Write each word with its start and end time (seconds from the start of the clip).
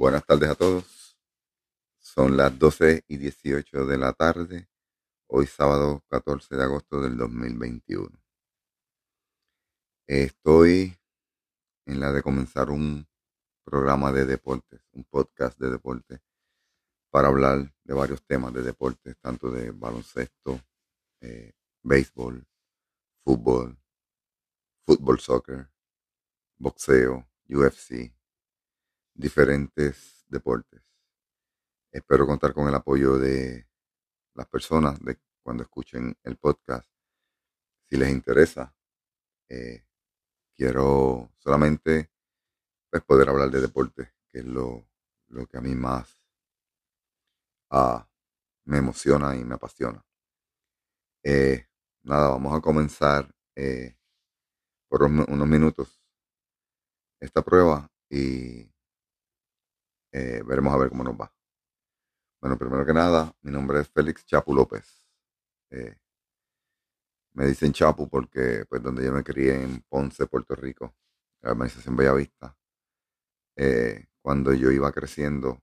Buenas 0.00 0.24
tardes 0.24 0.48
a 0.48 0.54
todos. 0.54 1.18
Son 1.98 2.36
las 2.36 2.56
12 2.56 3.02
y 3.08 3.16
18 3.16 3.84
de 3.84 3.98
la 3.98 4.12
tarde, 4.12 4.68
hoy 5.26 5.44
sábado 5.48 6.04
14 6.08 6.54
de 6.54 6.62
agosto 6.62 7.00
del 7.00 7.16
2021. 7.16 8.08
Estoy 10.06 10.96
en 11.84 11.98
la 11.98 12.12
de 12.12 12.22
comenzar 12.22 12.70
un 12.70 13.08
programa 13.64 14.12
de 14.12 14.24
deportes, 14.24 14.80
un 14.92 15.02
podcast 15.02 15.58
de 15.58 15.68
deportes, 15.68 16.20
para 17.10 17.26
hablar 17.26 17.74
de 17.82 17.94
varios 17.94 18.22
temas 18.22 18.54
de 18.54 18.62
deportes, 18.62 19.18
tanto 19.18 19.50
de 19.50 19.72
baloncesto, 19.72 20.60
eh, 21.22 21.54
béisbol, 21.82 22.46
fútbol, 23.24 23.76
fútbol, 24.86 25.18
soccer, 25.18 25.68
boxeo, 26.56 27.28
UFC, 27.48 28.16
diferentes 29.18 30.24
deportes. 30.28 30.80
Espero 31.90 32.24
contar 32.24 32.54
con 32.54 32.68
el 32.68 32.74
apoyo 32.74 33.18
de 33.18 33.68
las 34.34 34.46
personas 34.46 35.00
de 35.00 35.18
cuando 35.42 35.64
escuchen 35.64 36.16
el 36.22 36.36
podcast. 36.36 36.88
Si 37.88 37.96
les 37.96 38.10
interesa, 38.10 38.72
eh, 39.48 39.84
quiero 40.54 41.32
solamente 41.38 42.12
pues, 42.90 43.02
poder 43.02 43.28
hablar 43.28 43.50
de 43.50 43.60
deportes, 43.60 44.08
que 44.28 44.38
es 44.38 44.44
lo, 44.44 44.86
que 45.50 45.58
a 45.58 45.60
mí 45.60 45.74
más 45.74 46.22
ah, 47.70 48.08
me 48.66 48.78
emociona 48.78 49.34
y 49.34 49.44
me 49.44 49.56
apasiona. 49.56 50.04
Eh, 51.24 51.66
nada, 52.02 52.28
vamos 52.28 52.56
a 52.56 52.60
comenzar 52.60 53.34
eh, 53.56 53.96
por 54.88 55.02
unos 55.02 55.48
minutos 55.48 56.04
esta 57.20 57.42
prueba 57.42 57.90
y 58.08 58.67
eh, 60.12 60.42
veremos 60.46 60.72
a 60.72 60.78
ver 60.78 60.88
cómo 60.88 61.04
nos 61.04 61.14
va. 61.14 61.32
Bueno, 62.40 62.56
primero 62.58 62.86
que 62.86 62.92
nada, 62.92 63.34
mi 63.42 63.50
nombre 63.50 63.80
es 63.80 63.88
Félix 63.88 64.24
Chapu 64.24 64.54
López. 64.54 65.06
Eh, 65.70 65.96
me 67.32 67.46
dicen 67.46 67.72
Chapu 67.72 68.08
porque, 68.08 68.64
pues, 68.68 68.82
donde 68.82 69.04
yo 69.04 69.12
me 69.12 69.24
crié 69.24 69.62
en 69.62 69.82
Ponce, 69.88 70.26
Puerto 70.26 70.54
Rico, 70.54 70.94
la 71.40 71.52
organización 71.52 71.96
Bellavista. 71.96 72.56
Eh, 73.56 74.06
cuando 74.22 74.52
yo 74.54 74.70
iba 74.70 74.92
creciendo, 74.92 75.62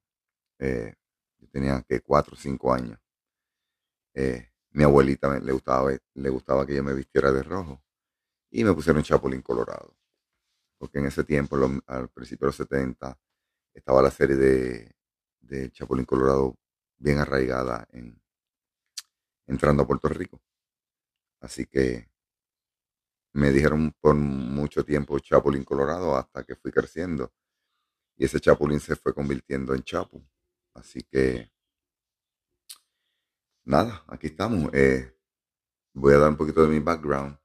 yo 0.60 1.50
tenía 1.52 1.82
que 1.84 2.02
cuatro 2.02 2.36
o 2.36 2.38
cinco 2.38 2.74
años. 2.74 3.00
mi 4.72 4.84
abuelita 4.84 5.40
le 5.40 5.52
gustaba, 5.52 5.92
le 6.14 6.30
gustaba 6.30 6.66
que 6.66 6.76
yo 6.76 6.84
me 6.84 6.94
vistiera 6.94 7.32
de 7.32 7.44
rojo 7.44 7.82
y 8.52 8.64
me 8.64 8.74
pusieron 8.74 9.04
Chapulín 9.04 9.42
Colorado. 9.42 9.96
Porque 10.78 11.00
en 11.00 11.08
ese 11.08 11.24
tiempo, 11.24 11.58
al 11.88 12.10
principio 12.10 12.46
de 12.46 12.50
los 12.50 12.56
70, 12.58 13.20
estaba 13.76 14.02
la 14.02 14.12
serie 14.12 14.36
de, 14.36 14.92
Chapulín 15.72 16.06
Colorado 16.06 16.58
bien 16.98 17.20
arraigada 17.20 17.88
en 17.92 18.20
entrando 19.48 19.84
a 19.84 19.88
Puerto 19.88 20.08
Rico. 20.08 20.42
Así 21.40 21.68
que 21.68 22.10
me 23.34 23.52
dijeron 23.52 23.94
por 24.02 24.16
mucho 24.16 24.84
tiempo 24.84 25.20
Chapulín 25.20 25.64
Colorado 25.64 26.16
hasta 26.16 26.44
que 26.44 26.56
fui 26.56 26.72
creciendo. 26.72 27.32
Y 28.18 28.26
ese 28.26 28.40
Chapulín 28.40 28.80
se 28.80 28.96
fue 28.96 29.14
convirtiendo 29.14 29.76
en 29.76 29.84
Chapu. 29.84 30.26
Así 30.74 31.04
que, 31.04 31.52
nada, 33.66 34.04
aquí 34.08 34.28
estamos. 34.28 34.74
Eh, 34.74 35.16
voy 35.94 36.14
a 36.14 36.18
dar 36.18 36.30
un 36.30 36.38
poquito 36.38 36.64
de 36.64 36.70
mi 36.70 36.80
background. 36.80 37.38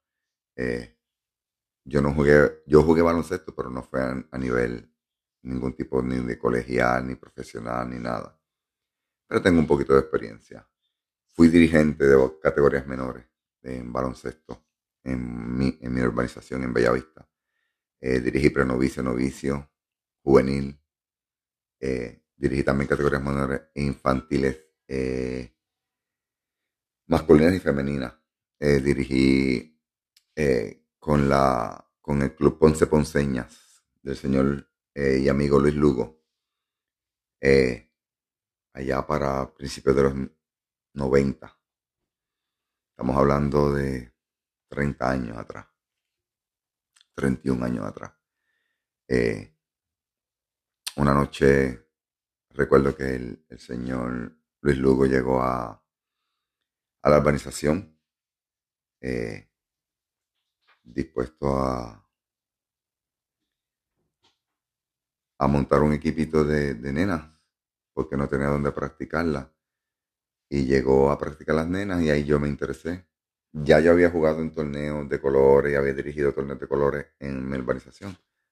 Eh, 0.56 0.96
yo 1.84 2.00
no 2.00 2.14
jugué, 2.14 2.62
yo 2.66 2.82
jugué 2.82 3.02
baloncesto, 3.02 3.54
pero 3.54 3.68
no 3.68 3.82
fue 3.82 4.00
a 4.30 4.38
nivel 4.38 4.89
ningún 5.42 5.74
tipo 5.74 6.02
ni 6.02 6.18
de 6.18 6.38
colegial, 6.38 7.06
ni 7.06 7.16
profesional, 7.16 7.88
ni 7.88 7.98
nada. 7.98 8.38
Pero 9.26 9.42
tengo 9.42 9.60
un 9.60 9.66
poquito 9.66 9.94
de 9.94 10.00
experiencia. 10.00 10.66
Fui 11.28 11.48
dirigente 11.48 12.04
de 12.06 12.16
categorías 12.42 12.86
menores 12.86 13.24
en 13.62 13.92
baloncesto 13.92 14.66
en 15.04 15.56
mi, 15.56 15.78
en 15.80 15.94
mi 15.94 16.00
urbanización 16.02 16.62
en 16.62 16.72
Bellavista. 16.72 17.28
Eh, 18.00 18.20
dirigí 18.20 18.50
prenovicio, 18.50 19.02
novicio, 19.02 19.70
juvenil. 20.22 20.78
Eh, 21.78 22.22
dirigí 22.36 22.62
también 22.62 22.88
categorías 22.88 23.22
menores 23.22 23.62
infantiles, 23.74 24.58
eh, 24.88 25.54
masculinas 27.06 27.54
y 27.54 27.60
femeninas. 27.60 28.14
dirigí 28.58 29.78
con, 30.98 31.28
la, 31.28 31.90
con 32.00 32.20
el 32.22 32.34
Club 32.34 32.58
Ponce 32.58 32.86
Ponceñas 32.86 33.82
del 34.02 34.16
señor 34.16 34.69
eh, 34.94 35.18
y 35.22 35.28
amigo 35.28 35.58
Luis 35.58 35.74
Lugo, 35.74 36.22
eh, 37.40 37.92
allá 38.72 39.06
para 39.06 39.54
principios 39.54 39.96
de 39.96 40.02
los 40.02 40.14
90. 40.94 41.60
Estamos 42.90 43.16
hablando 43.16 43.72
de 43.72 44.12
30 44.68 45.10
años 45.10 45.38
atrás, 45.38 45.66
31 47.14 47.64
años 47.64 47.86
atrás. 47.86 48.12
Eh, 49.08 49.56
una 50.96 51.14
noche 51.14 51.88
recuerdo 52.50 52.96
que 52.96 53.14
el, 53.14 53.46
el, 53.48 53.58
señor 53.58 54.36
Luis 54.60 54.78
Lugo 54.78 55.06
llegó 55.06 55.40
a, 55.40 55.84
a 57.02 57.10
la 57.10 57.18
urbanización 57.18 57.96
dispuesto 60.82 61.56
a 61.56 62.09
a 65.40 65.46
montar 65.46 65.80
un 65.80 65.94
equipito 65.94 66.44
de, 66.44 66.74
nenas, 66.92 67.24
porque 67.94 68.14
no 68.14 68.28
tenía 68.28 68.48
dónde 68.48 68.72
practicarla. 68.72 69.50
Y 70.50 70.66
llegó 70.66 71.10
a 71.10 71.18
practicar 71.18 71.54
las 71.54 71.66
nenas 71.66 72.02
y 72.02 72.10
ahí 72.10 72.24
yo 72.24 72.38
me 72.38 72.46
interesé. 72.46 73.06
Ya 73.50 73.80
yo 73.80 73.92
había 73.92 74.10
jugado 74.10 74.42
en 74.42 74.52
torneos 74.52 75.08
de 75.08 75.18
colores 75.18 75.72
y 75.72 75.76
había 75.76 75.94
dirigido 75.94 76.34
torneos 76.34 76.60
de 76.60 76.68
colores 76.68 77.06
en 77.18 77.48
mi 77.48 77.56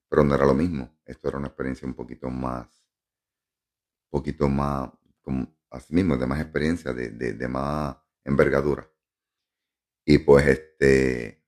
pero 0.08 0.24
no 0.24 0.34
era 0.34 0.46
lo 0.46 0.54
mismo. 0.54 0.98
Esto 1.04 1.28
era 1.28 1.36
una 1.36 1.48
experiencia 1.48 1.86
un 1.86 1.92
poquito 1.92 2.30
más, 2.30 2.66
un 4.04 4.18
poquito 4.18 4.48
más, 4.48 4.90
así 5.68 5.94
mismo, 5.94 6.16
de 6.16 6.26
más 6.26 6.40
experiencia, 6.40 6.94
de, 6.94 7.10
de 7.10 7.48
más 7.48 7.98
envergadura. 8.24 8.90
Y 10.06 10.16
pues 10.18 10.46
este, 10.46 11.44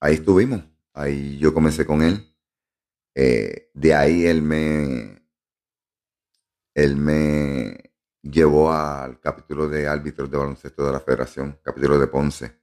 ahí 0.00 0.14
estuvimos. 0.14 0.64
Ahí 0.94 1.36
yo 1.36 1.52
comencé 1.52 1.84
con 1.84 2.00
él 2.00 2.29
eh, 3.14 3.70
de 3.74 3.94
ahí 3.94 4.26
él 4.26 4.42
me, 4.42 5.22
él 6.74 6.96
me 6.96 7.92
llevó 8.22 8.72
al 8.72 9.18
capítulo 9.20 9.68
de 9.68 9.88
árbitros 9.88 10.30
de 10.30 10.36
baloncesto 10.36 10.86
de 10.86 10.92
la 10.92 11.00
federación, 11.00 11.58
capítulo 11.62 11.98
de 11.98 12.06
Ponce. 12.06 12.60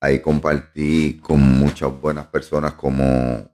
Ahí 0.00 0.20
compartí 0.20 1.18
con 1.20 1.40
muchas 1.40 1.90
buenas 2.00 2.26
personas 2.28 2.74
como 2.74 3.50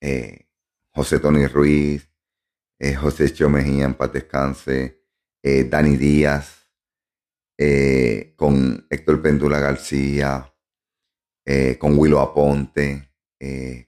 eh, 0.00 0.46
José 0.90 1.20
Tony 1.20 1.46
Ruiz, 1.46 2.06
eh, 2.78 2.94
José 2.94 3.32
Chio 3.32 3.48
Mejía 3.48 3.86
en 3.86 3.94
paz 3.94 4.12
descanse, 4.12 5.02
Dani 5.42 5.96
Díaz, 5.96 6.68
con 8.34 8.84
Héctor 8.90 9.22
Pendula 9.22 9.60
García, 9.60 10.52
con 11.78 11.96
Willow 11.96 12.18
Aponte, 12.18 13.12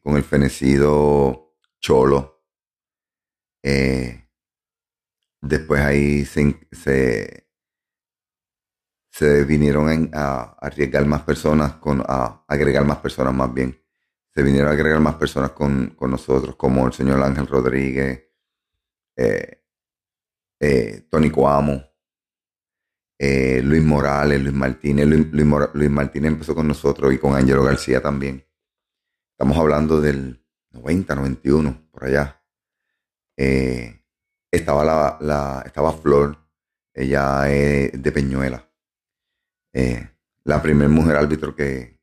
con 0.00 0.16
el 0.16 0.22
fenecido 0.22 1.47
Cholo. 1.80 2.44
Eh, 3.62 4.28
después 5.40 5.80
ahí 5.80 6.24
se, 6.24 7.48
se, 9.10 9.44
vinieron 9.44 10.10
a, 10.14 10.56
arriesgar 10.60 11.06
más 11.06 11.22
personas, 11.22 11.74
con, 11.74 12.02
a 12.06 12.44
agregar 12.48 12.84
más 12.84 12.98
personas 12.98 13.34
más 13.34 13.52
bien. 13.52 13.80
Se 14.34 14.42
vinieron 14.42 14.68
a 14.68 14.72
agregar 14.72 15.00
más 15.00 15.16
personas 15.16 15.50
con, 15.52 15.96
nosotros, 16.00 16.56
como 16.56 16.86
el 16.86 16.92
señor 16.92 17.22
Ángel 17.22 17.46
Rodríguez, 17.46 18.24
eh, 19.16 19.64
eh, 20.60 21.06
Tony 21.10 21.30
Coamo, 21.30 21.84
Luis 23.18 23.82
Morales, 23.82 24.40
Luis 24.40 24.54
Martínez. 24.54 25.06
Luis 25.06 25.90
Martínez 25.90 26.32
empezó 26.32 26.54
con 26.54 26.68
nosotros 26.68 27.12
y 27.12 27.18
con 27.18 27.34
Angelo 27.34 27.64
García 27.64 28.00
también. 28.00 28.44
Estamos 29.32 29.56
hablando 29.56 30.00
del 30.00 30.37
90, 30.70 31.14
91, 31.14 31.88
por 31.90 32.04
allá. 32.04 32.42
Eh, 33.36 34.04
estaba, 34.50 35.18
la, 35.20 35.62
estaba 35.64 35.92
Flor, 35.92 36.38
ella 36.94 37.42
de 37.42 38.12
Peñuela. 38.12 38.68
Eh, 39.72 40.08
la 40.44 40.62
primera 40.62 40.88
mujer 40.88 41.16
árbitro 41.16 41.54
que, 41.54 42.00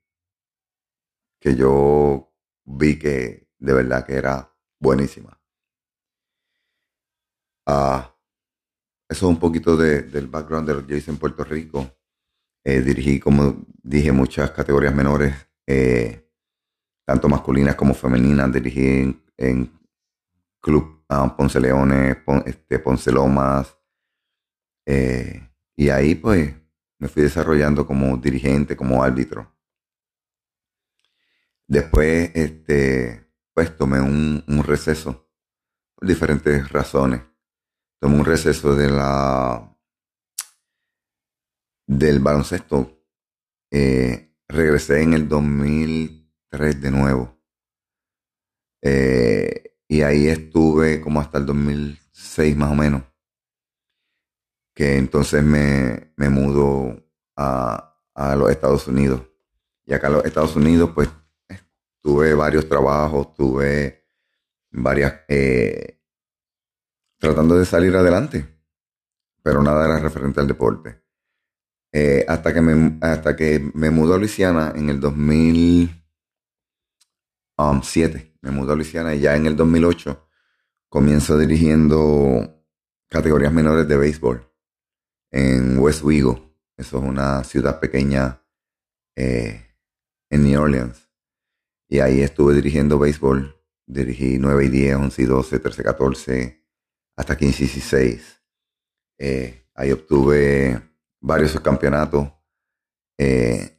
que 1.39 1.56
yo 1.56 2.31
vi 2.63 2.97
que 2.97 3.50
de 3.57 3.73
verdad 3.73 4.06
que 4.06 4.13
era 4.13 4.56
buenísima. 4.79 5.39
Ah, 7.65 8.15
eso 9.09 9.25
es 9.27 9.29
un 9.29 9.39
poquito 9.39 9.75
del 9.75 10.27
background 10.27 10.68
de 10.68 10.75
lo 10.75 10.85
que 10.85 10.97
hice 10.97 11.11
en 11.11 11.18
Puerto 11.18 11.44
Rico. 11.44 11.91
Eh, 12.63 12.81
dirigí, 12.81 13.19
como 13.19 13.65
dije, 13.83 14.11
muchas 14.11 14.51
categorías 14.51 14.95
menores 14.95 15.35
tanto 17.06 17.30
masculinas 17.30 17.75
como 17.75 17.94
femeninas, 17.94 18.52
dirigí 18.52 19.22
en, 19.38 19.72
Club 20.62 21.06
ah, 21.10 21.36
Ponce 21.38 21.60
Leones, 21.60 22.18
este, 22.46 22.80
Ponce 22.80 23.12
Lomas. 23.12 23.78
Eh, 24.88 25.48
y 25.75 25.90
ahí 25.90 26.16
pues 26.16 26.56
me 26.98 27.07
fui 27.07 27.22
desarrollando 27.22 27.86
como 27.86 28.18
dirigente, 28.18 28.75
como 28.75 29.04
árbitro. 29.04 29.56
Después, 31.68 32.31
este, 32.34 33.28
pues 33.54 33.75
tomé 33.78 34.00
un, 34.02 34.44
receso 34.66 35.30
por 35.96 36.07
diferentes 36.07 36.69
razones. 36.69 37.22
Tomé 38.00 38.18
un 38.18 38.25
receso 38.25 38.75
de 38.75 38.90
la 38.90 39.78
del 41.88 42.19
baloncesto. 42.19 42.92
Eh, 43.72 44.36
regresé 44.48 45.02
en 45.02 45.13
el 45.13 45.28
2003 46.56 46.81
de 46.81 46.92
nuevo. 46.92 47.38
Eh, 48.81 49.78
y 49.88 50.02
ahí 50.02 50.28
estuve 50.28 51.02
como 51.02 51.19
hasta 51.19 51.38
el 51.38 51.46
2006 51.46 52.56
más 52.56 52.72
o 52.72 52.75
menos. 52.75 53.04
Que 54.74 54.98
entonces 54.98 55.44
me, 55.44 56.13
me 56.18 56.30
mudo 56.30 57.04
a, 57.36 57.98
a 58.13 58.36
los 58.36 58.50
Estados 58.50 58.88
Unidos. 58.88 59.22
Y 59.86 59.94
acá 59.94 60.07
en 60.07 60.13
los 60.13 60.25
Estados 60.25 60.56
Unidos, 60.56 60.92
pues 60.94 61.10
tuve 62.02 62.34
varios 62.34 62.68
trabajos, 62.68 63.34
tuve 63.36 64.06
varias, 64.72 65.22
eh, 65.28 66.02
tratando 67.18 67.57
de 67.57 67.66
salir 67.66 67.96
adelante, 67.96 68.46
pero 69.42 69.62
nada 69.62 69.86
era 69.86 70.00
referente 70.00 70.40
al 70.40 70.48
deporte. 70.48 71.04
Eh, 71.92 72.25
hasta, 72.28 72.54
que 72.54 72.62
me, 72.62 72.98
hasta 73.02 73.36
que 73.36 73.72
me 73.74 73.90
mudó 73.90 74.16
a 74.16 74.18
Luisiana 74.18 74.74
en 74.75 74.90
el 74.90 75.00
2007, 77.57 78.38
me 78.42 78.52
mudó 78.52 78.74
a 78.74 78.75
Luisiana 78.75 79.16
y 79.16 79.19
ya 79.22 79.36
en 79.36 79.46
el 79.46 79.56
2008 79.56 80.28
comienzo 80.90 81.38
dirigiendo 81.38 82.63
categorías 83.10 83.52
menores 83.52 83.88
de 83.88 83.98
béisbol 83.98 84.50
en 85.31 85.78
West 85.80 86.04
Wego. 86.04 86.56
Eso 86.78 86.98
es 86.98 87.04
una 87.04 87.44
ciudad 87.44 87.80
pequeña 87.80 88.42
eh, 89.16 89.66
en 90.30 90.44
New 90.44 90.62
Orleans. 90.62 91.10
Y 91.88 92.00
ahí 92.00 92.22
estuve 92.22 92.54
dirigiendo 92.54 93.00
béisbol. 93.00 93.56
Dirigí 93.86 94.38
9 94.40 94.66
y 94.66 94.69
10, 94.69 94.96
11 94.96 95.22
y 95.22 95.25
12, 95.25 95.60
13, 95.60 95.84
14, 95.84 96.66
hasta 97.16 97.38
15 97.38 97.63
y 97.63 97.68
16. 97.68 98.42
Eh, 99.19 99.68
ahí 99.75 99.92
obtuve 99.92 100.81
varios 101.22 101.60
campeonatos. 101.60 102.31
Eh, 103.18 103.75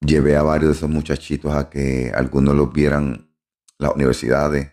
llevé 0.00 0.36
a 0.36 0.42
varios 0.42 0.70
de 0.70 0.76
esos 0.76 0.90
muchachitos 0.90 1.52
a 1.54 1.68
que 1.68 2.12
algunos 2.14 2.54
los 2.54 2.72
vieran 2.72 3.34
las 3.78 3.94
universidades. 3.94 4.72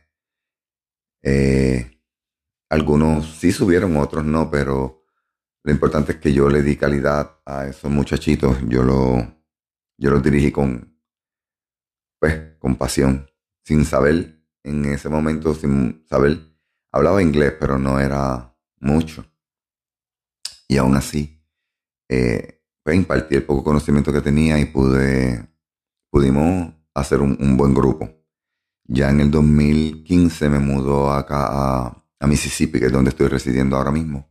Eh, 1.24 2.01
algunos 2.69 3.38
sí 3.38 3.51
subieron, 3.51 3.98
otros 3.98 4.25
no, 4.25 4.50
pero 4.50 5.06
lo 5.63 5.72
importante 5.72 6.13
es 6.13 6.19
que 6.19 6.33
yo 6.33 6.50
le 6.50 6.62
di 6.62 6.75
calidad 6.75 7.39
a 7.45 7.66
esos 7.68 7.92
muchachitos. 7.92 8.57
Yo, 8.68 8.83
lo, 8.83 9.18
yo 9.98 10.12
los 10.12 10.22
dirigí 10.22 10.51
con, 10.51 11.00
pues, 12.19 12.56
con 12.60 12.75
pasión, 12.75 13.30
sin 13.63 13.86
saber, 13.86 14.44
en 14.63 14.86
ese 14.86 15.10
momento, 15.10 15.54
sin 15.54 16.04
saber, 16.07 16.39
hablaba 16.92 17.21
inglés, 17.21 17.54
pero 17.60 17.78
no 17.78 18.00
era 18.00 18.56
mucho. 18.80 19.25
Y 20.68 20.78
aún 20.78 20.95
así, 20.95 21.44
eh, 22.10 22.55
pues, 22.86 22.98
impartí 22.98 23.36
el 23.36 23.44
poco 23.44 23.64
conocimiento 23.64 24.14
que 24.14 24.22
tenía 24.22 24.60
y 24.60 24.66
pude, 24.66 25.50
pudimos 26.12 26.72
hacer 26.94 27.20
un, 27.20 27.58
buen 27.58 27.74
grupo. 27.74 28.08
Ya 28.84 29.10
en 29.10 29.22
el 29.22 29.32
2015 29.32 30.50
me 30.50 30.60
mudó 30.60 31.12
acá 31.12 31.48
a, 31.48 32.28
Mississippi, 32.28 32.80
que 32.80 32.88
es 32.88 32.92
donde 32.92 33.10
estoy 33.10 33.28
residiendo 33.28 33.76
ahora 33.76 33.92
mismo. 33.92 34.28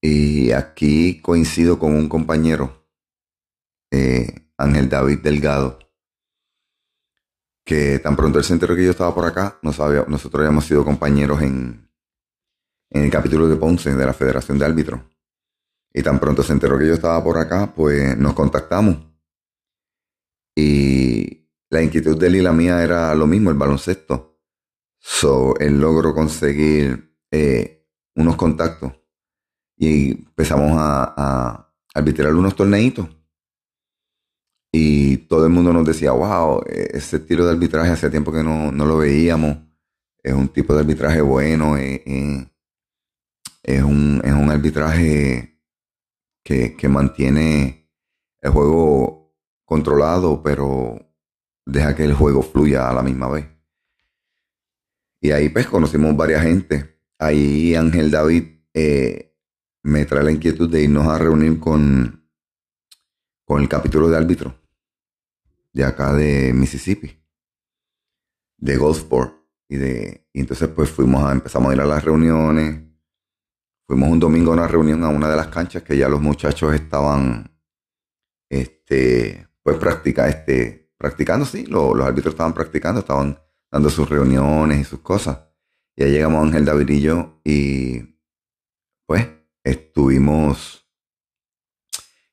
Y 0.00 0.52
aquí 0.52 1.20
coincido 1.20 1.78
con 1.78 1.94
un 1.94 2.08
compañero, 2.08 2.86
eh, 3.90 4.50
Ángel 4.56 4.88
David 4.88 5.20
Delgado, 5.20 5.78
que 7.64 7.98
tan 8.00 8.16
pronto 8.16 8.38
él 8.38 8.44
se 8.44 8.52
enteró 8.52 8.74
que 8.76 8.84
yo 8.84 8.90
estaba 8.90 9.14
por 9.14 9.24
acá, 9.24 9.58
nosotros 9.62 10.34
habíamos 10.34 10.64
sido 10.64 10.84
compañeros 10.84 11.42
en, 11.42 11.90
en 12.90 13.04
el 13.04 13.10
capítulo 13.10 13.48
de 13.48 13.56
Ponce 13.56 13.94
de 13.94 14.06
la 14.06 14.14
Federación 14.14 14.58
de 14.58 14.64
Árbitros. 14.64 15.00
Y 15.92 16.02
tan 16.02 16.20
pronto 16.20 16.42
se 16.42 16.52
enteró 16.52 16.78
que 16.78 16.86
yo 16.86 16.94
estaba 16.94 17.22
por 17.22 17.38
acá, 17.38 17.72
pues 17.74 18.16
nos 18.16 18.34
contactamos. 18.34 18.96
Y 20.54 21.48
la 21.70 21.82
inquietud 21.82 22.18
de 22.18 22.26
él 22.26 22.36
y 22.36 22.42
la 22.42 22.52
mía 22.52 22.82
era 22.82 23.14
lo 23.14 23.26
mismo, 23.26 23.50
el 23.50 23.56
baloncesto. 23.56 24.40
So, 24.98 25.58
él 25.58 25.80
logró 25.80 26.14
conseguir 26.14 27.16
eh, 27.30 27.86
unos 28.14 28.36
contactos 28.36 28.92
y 29.76 30.10
empezamos 30.12 30.72
a, 30.74 31.66
arbitrar 31.92 32.32
unos 32.34 32.54
torneitos 32.54 33.08
y 34.72 35.16
todo 35.16 35.46
el 35.46 35.50
mundo 35.50 35.72
nos 35.72 35.84
decía, 35.84 36.12
wow, 36.12 36.62
ese 36.66 37.16
estilo 37.16 37.44
de 37.44 37.52
arbitraje 37.52 37.90
hace 37.90 38.10
tiempo 38.10 38.30
que 38.30 38.44
no, 38.44 38.70
lo 38.70 38.98
veíamos. 38.98 39.56
Es 40.22 40.32
un 40.32 40.48
tipo 40.48 40.74
de 40.74 40.80
arbitraje 40.80 41.20
bueno. 41.20 41.76
Eh, 41.76 42.02
eh, 42.06 42.46
es, 43.64 43.82
un, 43.82 44.20
es, 44.22 44.32
un, 44.32 44.50
arbitraje 44.50 45.49
que, 46.42 46.76
que, 46.76 46.88
mantiene 46.88 47.90
el 48.40 48.50
juego 48.50 49.34
controlado, 49.64 50.42
pero 50.42 50.98
deja 51.66 51.94
que 51.94 52.04
el 52.04 52.14
juego 52.14 52.42
fluya 52.42 52.88
a 52.88 52.92
la 52.92 53.02
misma 53.02 53.28
vez. 53.28 53.46
Y 55.20 55.32
ahí 55.32 55.48
pues 55.48 55.66
conocimos 55.66 56.16
varias 56.16 56.42
gente. 56.42 56.98
Ahí 57.18 57.74
Ángel 57.74 58.10
David 58.10 58.44
eh, 58.72 59.36
me 59.82 60.06
trae 60.06 60.24
la 60.24 60.32
inquietud 60.32 60.70
de 60.70 60.82
irnos 60.82 61.06
a 61.06 61.18
reunir 61.18 61.60
con, 61.60 62.26
con 63.44 63.60
el 63.60 63.68
capítulo 63.68 64.08
de 64.08 64.16
árbitro 64.16 64.60
de 65.72 65.84
acá 65.84 66.12
de 66.14 66.52
Mississippi, 66.52 67.22
de 68.58 68.76
Gulfport. 68.76 69.38
Y, 69.68 69.76
de, 69.76 70.26
y 70.32 70.40
entonces 70.40 70.68
pues 70.68 70.90
fuimos 70.90 71.22
a, 71.24 71.32
empezamos 71.32 71.70
a 71.70 71.74
ir 71.74 71.80
a 71.80 71.86
las 71.86 72.04
reuniones. 72.04 72.89
Fuimos 73.90 74.08
un 74.08 74.20
domingo 74.20 74.52
a 74.52 74.54
una 74.54 74.68
reunión 74.68 75.02
a 75.02 75.08
una 75.08 75.28
de 75.28 75.34
las 75.34 75.48
canchas 75.48 75.82
que 75.82 75.96
ya 75.96 76.08
los 76.08 76.20
muchachos 76.20 76.72
estaban, 76.72 77.50
este, 78.48 79.48
pues 79.64 79.78
practica, 79.78 80.28
este, 80.28 80.92
practicando, 80.96 81.44
sí, 81.44 81.66
los, 81.66 82.00
árbitros 82.00 82.34
estaban 82.34 82.54
practicando, 82.54 83.00
estaban 83.00 83.36
dando 83.68 83.90
sus 83.90 84.08
reuniones 84.08 84.78
y 84.78 84.84
sus 84.84 85.00
cosas. 85.00 85.40
Y 85.96 86.04
ahí 86.04 86.12
llegamos 86.12 86.46
Ángel 86.46 86.64
Davidillo 86.64 87.40
y 87.42 88.16
pues 89.06 89.26
estuvimos 89.64 90.88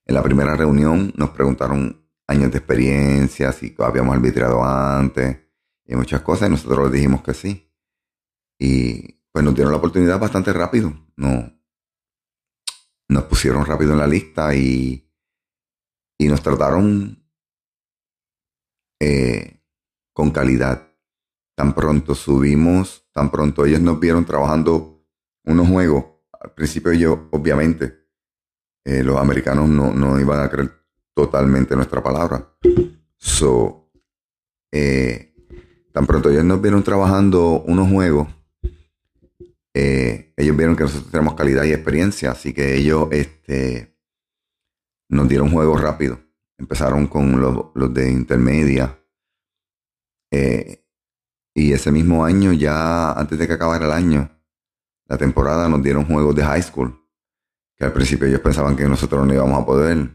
en 0.06 0.14
la 0.14 0.22
primera 0.22 0.56
reunión, 0.56 1.12
nos 1.16 1.32
preguntaron 1.32 2.08
años 2.28 2.52
de 2.52 2.60
experiencia, 2.60 3.52
si 3.52 3.76
habíamos 3.80 4.16
arbitrado 4.16 4.64
antes 4.64 5.40
y 5.88 5.96
muchas 5.96 6.22
cosas, 6.22 6.50
y 6.50 6.52
nosotros 6.52 6.84
les 6.84 6.92
dijimos 6.92 7.24
que 7.24 7.34
sí. 7.34 7.74
Y 8.60 9.17
pues 9.38 9.46
nos 9.46 9.54
dieron 9.54 9.72
la 9.72 9.78
oportunidad 9.78 10.20
bastante 10.20 10.52
rápido. 10.52 10.92
No, 11.16 11.54
nos 13.08 13.24
pusieron 13.26 13.68
rápido 13.68 13.94
en 13.94 14.00
la 14.00 14.08
lista 14.08 14.56
y, 14.56 15.14
y 16.18 16.28
nos 16.28 16.42
trataron 16.42 17.24
eh, 19.00 19.62
con 20.12 20.32
calidad. 20.32 20.92
Tan 21.56 21.76
pronto 21.76 22.16
subimos, 22.16 23.08
tan 23.12 23.30
pronto 23.30 23.64
ellos 23.64 23.80
nos 23.80 24.00
vieron 24.00 24.26
trabajando 24.26 25.06
unos 25.44 25.68
juegos. 25.68 26.06
Al 26.32 26.56
principio 26.56 26.94
yo, 26.94 27.30
obviamente, 27.32 28.08
eh, 28.86 29.04
los 29.04 29.18
americanos 29.18 29.70
no, 29.70 29.94
no 29.94 30.20
iban 30.20 30.40
a 30.40 30.50
creer 30.50 30.72
totalmente 31.14 31.76
nuestra 31.76 32.02
palabra. 32.02 32.58
Eh, 34.72 35.36
tan 35.94 36.08
pronto 36.08 36.32
ellos 36.32 36.44
nos 36.44 36.60
vieron 36.60 36.82
trabajando 36.82 37.62
unos 37.68 37.88
juegos, 37.88 38.37
eh, 39.80 40.34
ellos 40.36 40.58
vieron 40.58 40.76
que 40.76 40.86
nosotros 40.86 41.12
tenemos 41.12 41.36
calidad 41.36 41.64
y 41.64 41.72
experiencia, 41.72 42.32
así 42.32 42.52
que 42.52 42.76
ellos 42.76 43.10
este, 43.12 43.96
nos 45.08 45.30
dieron 45.30 45.52
juegos 45.52 45.80
rápido. 45.80 46.20
Empezaron 46.58 47.06
con 47.06 47.40
los, 47.40 47.94
de 47.94 48.12
intermedia. 48.12 49.00
Eh, 50.32 50.84
y 51.54 51.74
ese 51.74 51.92
mismo 51.92 52.26
año, 52.26 52.54
ya 52.54 53.12
antes 53.12 53.38
de 53.38 53.46
que 53.46 53.54
acabara 53.54 53.86
el 53.86 53.92
año, 53.92 54.32
la 55.06 55.20
temporada, 55.20 55.70
nos 55.70 55.84
dieron 55.84 56.06
juegos 56.06 56.36
de 56.36 56.44
high 56.44 56.64
school. 56.64 57.00
Que 57.76 57.86
al 57.86 57.94
principio 57.94 58.28
ellos 58.28 58.42
pensaban 58.42 58.76
que 58.76 58.86
nosotros 58.86 59.28
no 59.28 59.32
íbamos 59.32 59.62
a 59.62 59.66
poder. 59.66 60.10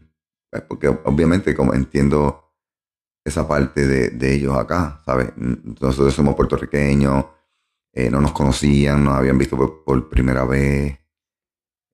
Pues, 0.51 0.63
porque 0.63 0.89
obviamente 0.89 1.55
como 1.55 1.73
entiendo 1.73 2.53
esa 3.23 3.47
parte 3.47 3.87
de, 3.87 4.35
ellos 4.35 4.57
acá, 4.57 5.01
¿sabes? 5.05 5.31
Nosotros 5.37 6.13
somos 6.13 6.35
puertorriqueños, 6.35 7.23
eh, 7.93 8.09
no 8.09 8.21
nos 8.21 8.33
conocían, 8.33 9.03
nos 9.03 9.15
habían 9.15 9.37
visto 9.37 9.83
por, 9.85 10.09
primera 10.09 10.45
vez. 10.45 10.97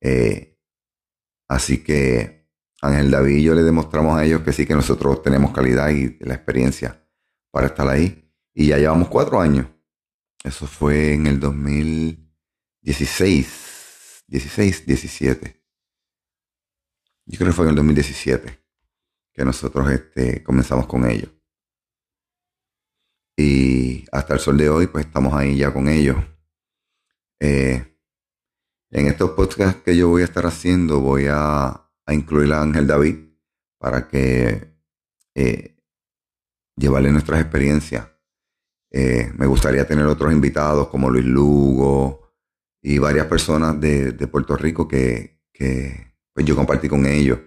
Eh, 0.01 0.57
así 1.47 1.83
que 1.83 2.47
Ángel 2.81 3.11
David 3.11 3.35
y 3.35 3.43
yo 3.43 3.53
le 3.53 3.63
demostramos 3.63 4.17
a 4.17 4.23
ellos 4.23 4.39
que 4.41 4.53
sí, 4.53 4.65
que 4.65 4.75
nosotros 4.75 5.21
tenemos 5.21 5.51
calidad 5.51 5.89
y 5.89 6.17
la 6.21 6.35
experiencia 6.35 7.05
para 7.51 7.67
estar 7.67 7.89
ahí. 7.89 8.31
Y 8.53 8.67
ya 8.67 8.77
llevamos 8.77 9.09
cuatro 9.09 9.41
años. 9.41 9.67
Eso 10.43 10.67
fue 10.67 11.13
en 11.13 11.27
el 11.27 11.39
2016, 11.39 14.25
16, 14.27 14.85
17. 14.85 15.63
Yo 17.25 17.37
creo 17.37 17.49
que 17.49 17.55
fue 17.55 17.65
en 17.65 17.69
el 17.69 17.75
2017 17.75 18.59
que 19.33 19.45
nosotros 19.45 19.91
este, 19.91 20.43
comenzamos 20.43 20.87
con 20.87 21.05
ellos. 21.05 21.29
Y 23.39 24.03
hasta 24.11 24.33
el 24.33 24.41
sol 24.41 24.57
de 24.57 24.69
hoy, 24.69 24.87
pues 24.87 25.05
estamos 25.05 25.33
ahí 25.33 25.55
ya 25.55 25.71
con 25.71 25.87
ellos. 25.87 26.17
Eh, 27.39 27.97
en 28.91 29.07
estos 29.07 29.29
podcasts 29.29 29.81
que 29.81 29.95
yo 29.95 30.09
voy 30.09 30.23
a 30.23 30.25
estar 30.25 30.45
haciendo, 30.45 30.99
voy 30.99 31.27
a, 31.29 31.89
incluir 32.09 32.51
a 32.51 32.61
Ángel 32.61 32.85
David 32.85 33.15
para 33.77 34.09
que 34.09 34.73
eh, 35.35 35.77
llevarle 36.75 37.13
nuestras 37.13 37.39
experiencias. 37.39 38.09
Eh, 38.91 39.31
me 39.37 39.45
gustaría 39.45 39.87
tener 39.87 40.05
otros 40.05 40.33
invitados 40.33 40.89
como 40.89 41.09
Luis 41.09 41.23
Lugo 41.23 42.33
y 42.81 42.97
varias 42.97 43.27
personas 43.27 43.79
de, 43.79 44.11
Puerto 44.27 44.57
Rico 44.57 44.85
que, 44.85 45.39
pues 46.33 46.45
yo 46.45 46.57
compartí 46.57 46.89
con 46.89 47.05
ellos, 47.05 47.39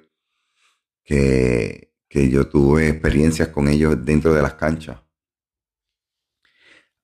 que, 1.05 1.95
que 2.09 2.31
yo 2.31 2.49
tuve 2.49 2.89
experiencias 2.89 3.49
con 3.49 3.69
ellos 3.69 4.03
dentro 4.03 4.33
de 4.33 4.41
las 4.41 4.55
canchas. 4.55 4.97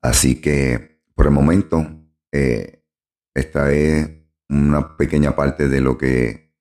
Así 0.01 0.39
que 0.41 1.01
por 1.15 1.25
el 1.25 1.31
momento, 1.31 1.85
eh, 2.31 2.85
esta 3.33 3.71
es 3.71 4.09
una 4.49 4.97
pequeña 4.97 5.35
parte 5.35 5.67
de 5.67 5.81
lo 5.81 5.97
que 5.97 6.55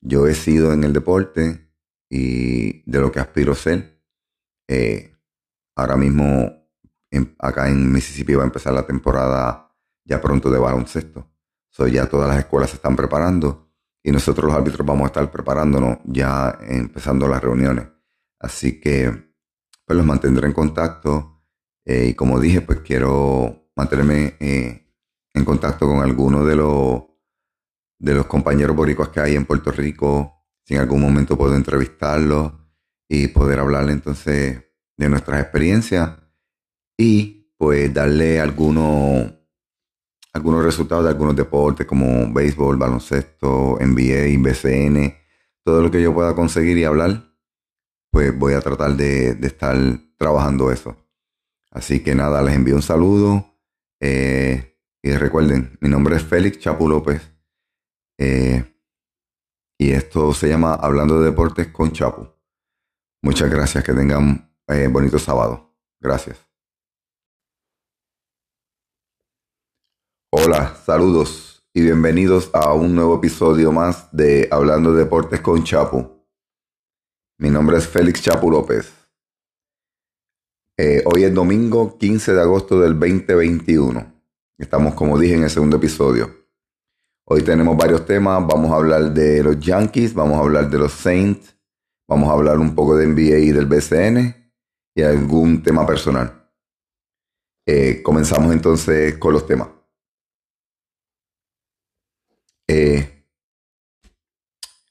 yo 0.00 0.26
he 0.26 0.34
sido 0.34 0.72
en 0.72 0.84
el 0.84 0.92
deporte 0.92 1.72
y 2.10 2.88
de 2.90 3.00
lo 3.00 3.10
que 3.10 3.20
aspiro 3.20 3.52
a 3.52 3.56
ser. 3.56 4.02
Eh, 4.68 5.14
ahora 5.76 5.96
mismo 5.96 6.52
acá 7.38 7.68
en 7.68 7.90
Mississippi 7.90 8.34
va 8.34 8.42
a 8.42 8.46
empezar 8.46 8.72
la 8.72 8.86
temporada 8.86 9.74
ya 10.04 10.20
pronto 10.20 10.50
de 10.50 10.58
baloncesto. 10.58 11.30
So, 11.70 11.86
ya 11.88 12.06
todas 12.06 12.28
las 12.28 12.38
escuelas 12.38 12.70
se 12.70 12.76
están 12.76 12.96
preparando 12.96 13.70
y 14.02 14.12
nosotros 14.12 14.46
los 14.46 14.54
árbitros 14.54 14.86
vamos 14.86 15.04
a 15.04 15.06
estar 15.06 15.30
preparándonos 15.30 15.98
ya 16.04 16.58
empezando 16.62 17.28
las 17.28 17.42
reuniones. 17.42 17.88
Así 18.38 18.80
que 18.80 19.34
pues 19.84 19.96
los 19.96 20.06
mantendré 20.06 20.46
en 20.46 20.52
contacto 20.52 21.35
eh, 21.86 22.08
y 22.10 22.14
como 22.14 22.40
dije, 22.40 22.60
pues 22.60 22.80
quiero 22.80 23.70
mantenerme 23.76 24.34
eh, 24.40 24.92
en 25.32 25.44
contacto 25.44 25.86
con 25.86 26.00
algunos 26.00 26.44
de 26.44 26.56
los, 26.56 27.04
de 28.00 28.14
los 28.14 28.26
compañeros 28.26 28.74
boricuas 28.74 29.10
que 29.10 29.20
hay 29.20 29.36
en 29.36 29.46
Puerto 29.46 29.70
Rico. 29.70 30.44
Si 30.64 30.74
en 30.74 30.80
algún 30.80 31.00
momento 31.00 31.38
puedo 31.38 31.54
entrevistarlos 31.54 32.52
y 33.08 33.28
poder 33.28 33.60
hablarle 33.60 33.92
entonces 33.92 34.64
de 34.96 35.08
nuestras 35.08 35.40
experiencias 35.40 36.10
y 36.98 37.54
pues 37.56 37.94
darle 37.94 38.40
algunos 38.40 39.32
algunos 40.32 40.64
resultados 40.64 41.04
de 41.04 41.10
algunos 41.10 41.34
deportes 41.34 41.86
como 41.86 42.30
béisbol, 42.30 42.76
baloncesto, 42.76 43.78
NBA, 43.80 44.38
BCN, 44.38 45.14
todo 45.64 45.80
lo 45.80 45.90
que 45.90 46.02
yo 46.02 46.12
pueda 46.12 46.34
conseguir 46.34 46.76
y 46.76 46.84
hablar, 46.84 47.32
pues 48.10 48.38
voy 48.38 48.52
a 48.52 48.60
tratar 48.60 48.96
de, 48.96 49.34
de 49.34 49.46
estar 49.46 49.76
trabajando 50.18 50.70
eso. 50.70 51.05
Así 51.76 52.02
que 52.02 52.14
nada, 52.14 52.40
les 52.40 52.54
envío 52.54 52.74
un 52.74 52.80
saludo. 52.80 53.44
Eh, 54.00 54.80
y 55.02 55.10
recuerden, 55.12 55.76
mi 55.82 55.90
nombre 55.90 56.16
es 56.16 56.24
Félix 56.24 56.58
Chapu 56.58 56.88
López. 56.88 57.20
Eh, 58.18 58.64
y 59.78 59.90
esto 59.92 60.32
se 60.32 60.48
llama 60.48 60.72
Hablando 60.72 61.20
de 61.20 61.26
Deportes 61.26 61.68
con 61.68 61.92
Chapu. 61.92 62.28
Muchas 63.22 63.50
gracias, 63.50 63.84
que 63.84 63.92
tengan 63.92 64.50
eh, 64.68 64.88
bonito 64.90 65.18
sábado. 65.18 65.76
Gracias. 66.00 66.38
Hola, 70.32 70.74
saludos 70.76 71.62
y 71.74 71.82
bienvenidos 71.82 72.50
a 72.54 72.72
un 72.72 72.94
nuevo 72.94 73.16
episodio 73.16 73.70
más 73.70 74.08
de 74.16 74.48
Hablando 74.50 74.94
de 74.94 75.04
Deportes 75.04 75.42
con 75.42 75.62
Chapu. 75.62 76.24
Mi 77.38 77.50
nombre 77.50 77.76
es 77.76 77.86
Félix 77.86 78.22
Chapu 78.22 78.50
López. 78.50 78.95
Eh, 80.78 81.02
hoy 81.06 81.24
es 81.24 81.32
domingo 81.32 81.96
15 81.96 82.34
de 82.34 82.40
agosto 82.42 82.78
del 82.78 82.98
2021. 82.98 84.12
Estamos, 84.58 84.94
como 84.94 85.18
dije, 85.18 85.34
en 85.34 85.44
el 85.44 85.50
segundo 85.50 85.78
episodio. 85.78 86.30
Hoy 87.24 87.40
tenemos 87.42 87.78
varios 87.78 88.04
temas. 88.04 88.46
Vamos 88.46 88.70
a 88.70 88.76
hablar 88.76 89.14
de 89.14 89.42
los 89.42 89.58
Yankees, 89.58 90.12
vamos 90.12 90.36
a 90.36 90.40
hablar 90.40 90.68
de 90.68 90.78
los 90.78 90.92
Saints, 90.92 91.56
vamos 92.06 92.28
a 92.28 92.32
hablar 92.32 92.58
un 92.58 92.74
poco 92.74 92.94
de 92.94 93.06
NBA 93.06 93.38
y 93.38 93.52
del 93.52 93.64
BCN 93.64 94.52
y 94.94 95.02
algún 95.02 95.62
tema 95.62 95.86
personal. 95.86 96.46
Eh, 97.64 98.02
comenzamos 98.02 98.52
entonces 98.52 99.16
con 99.16 99.32
los 99.32 99.46
temas. 99.46 99.68
Eh, 102.68 103.24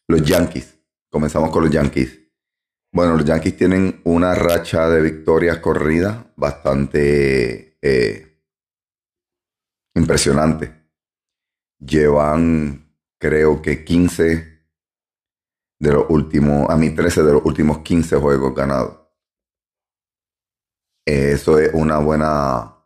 los 0.08 0.24
Yankees. 0.24 0.80
Comenzamos 1.12 1.52
con 1.52 1.64
los 1.64 1.72
Yankees. 1.72 2.25
Bueno, 2.96 3.18
los 3.18 3.26
Yankees 3.26 3.58
tienen 3.58 4.00
una 4.06 4.34
racha 4.34 4.88
de 4.88 5.02
victorias 5.02 5.58
corridas 5.58 6.28
bastante 6.38 7.78
eh, 7.82 8.42
impresionante. 9.96 10.74
Llevan, 11.78 12.96
creo 13.20 13.62
que 13.62 13.84
15 13.84 14.62
de 15.78 15.92
los 15.92 16.06
últimos, 16.08 16.70
a 16.70 16.78
mí 16.78 16.92
13 16.92 17.24
de 17.24 17.34
los 17.34 17.44
últimos 17.44 17.80
15 17.80 18.16
juegos 18.16 18.56
ganados. 18.56 18.98
Eso 21.06 21.60
es 21.60 21.74
una 21.74 21.98
buena, 21.98 22.78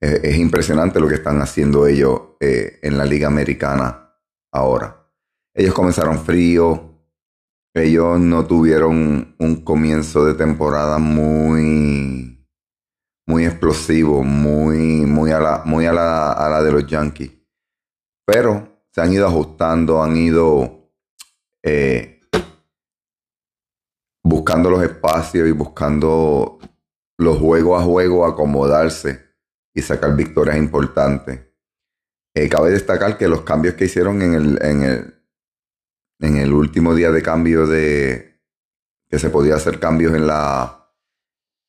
eh, 0.00 0.22
es 0.24 0.36
impresionante 0.38 0.98
lo 0.98 1.06
que 1.06 1.14
están 1.14 1.40
haciendo 1.40 1.86
ellos 1.86 2.20
eh, 2.40 2.80
en 2.82 2.98
la 2.98 3.04
Liga 3.04 3.28
Americana 3.28 4.12
ahora. 4.50 5.08
Ellos 5.54 5.72
comenzaron 5.72 6.18
frío, 6.18 6.93
ellos 7.74 8.20
no 8.20 8.46
tuvieron 8.46 9.34
un 9.38 9.64
comienzo 9.64 10.24
de 10.24 10.34
temporada 10.34 10.98
muy, 10.98 12.46
muy 13.26 13.44
explosivo, 13.44 14.22
muy, 14.22 14.78
muy, 15.06 15.32
a, 15.32 15.40
la, 15.40 15.62
muy 15.64 15.86
a, 15.86 15.92
la, 15.92 16.32
a 16.32 16.48
la 16.48 16.62
de 16.62 16.72
los 16.72 16.86
Yankees. 16.86 17.32
Pero 18.24 18.86
se 18.92 19.00
han 19.00 19.12
ido 19.12 19.26
ajustando, 19.26 20.02
han 20.02 20.16
ido 20.16 20.92
eh, 21.64 22.20
buscando 24.22 24.70
los 24.70 24.82
espacios 24.82 25.48
y 25.48 25.52
buscando 25.52 26.58
los 27.18 27.38
juegos 27.38 27.80
a 27.80 27.84
juego 27.84 28.24
acomodarse 28.24 29.20
y 29.74 29.82
sacar 29.82 30.14
victorias 30.14 30.56
importantes. 30.56 31.40
Eh, 32.34 32.48
cabe 32.48 32.70
destacar 32.70 33.18
que 33.18 33.28
los 33.28 33.42
cambios 33.42 33.74
que 33.74 33.86
hicieron 33.86 34.22
en 34.22 34.34
el, 34.34 34.62
en 34.62 34.82
el, 34.82 35.13
en 36.20 36.36
el 36.36 36.52
último 36.52 36.94
día 36.94 37.10
de 37.10 37.22
cambio 37.22 37.66
de 37.66 38.40
que 39.08 39.18
se 39.18 39.30
podía 39.30 39.56
hacer 39.56 39.78
cambios 39.78 40.14
en 40.14 40.26
la 40.26 40.84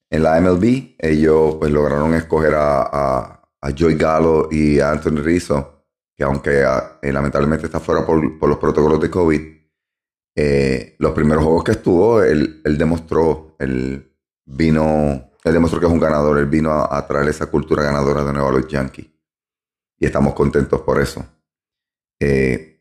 en 0.10 0.24
la 0.24 0.40
MLB, 0.40 0.96
ellos 0.98 1.56
pues 1.56 1.72
lograron 1.72 2.14
escoger 2.14 2.54
a, 2.56 3.42
a, 3.62 3.72
Joey 3.78 3.96
Gallo 3.96 4.48
y 4.52 4.80
a 4.80 4.92
Anthony 4.92 5.22
Rizzo, 5.22 5.86
que 6.16 6.24
aunque 6.24 6.64
ah, 6.64 7.00
eh, 7.02 7.12
lamentablemente 7.12 7.66
está 7.66 7.80
fuera 7.80 8.06
por, 8.06 8.24
los 8.24 8.58
protocolos 8.58 9.02
de 9.02 9.10
COVID, 9.10 9.42
eh, 10.36 10.96
los 11.00 11.12
primeros 11.14 11.44
juegos 11.44 11.64
que 11.64 11.72
estuvo, 11.72 12.22
él, 12.22 12.62
demostró, 12.78 13.56
él 13.58 14.16
vino, 14.46 15.32
él 15.44 15.54
demostró 15.54 15.80
que 15.80 15.88
es 15.88 15.92
un 15.92 16.00
ganador, 16.00 16.38
él 16.38 16.46
vino 16.46 16.72
a, 16.72 17.08
traer 17.08 17.30
esa 17.30 17.48
cultura 17.48 17.82
ganadora 17.82 18.24
de 18.24 18.34
nuevo 18.34 18.50
a 18.50 18.52
los 18.52 18.68
Yankees. 18.68 19.08
Y 19.98 20.06
estamos 20.06 20.36
contentos 20.36 20.82
por 20.82 21.02
eso. 21.02 21.26
Eh, 22.20 22.75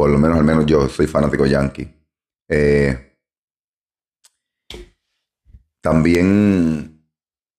por 0.00 0.08
lo 0.08 0.18
menos, 0.18 0.38
al 0.38 0.44
menos 0.44 0.64
yo 0.64 0.88
soy 0.88 1.06
fanático 1.06 1.44
yankee. 1.44 1.86
Eh, 2.48 3.18
también 5.82 7.04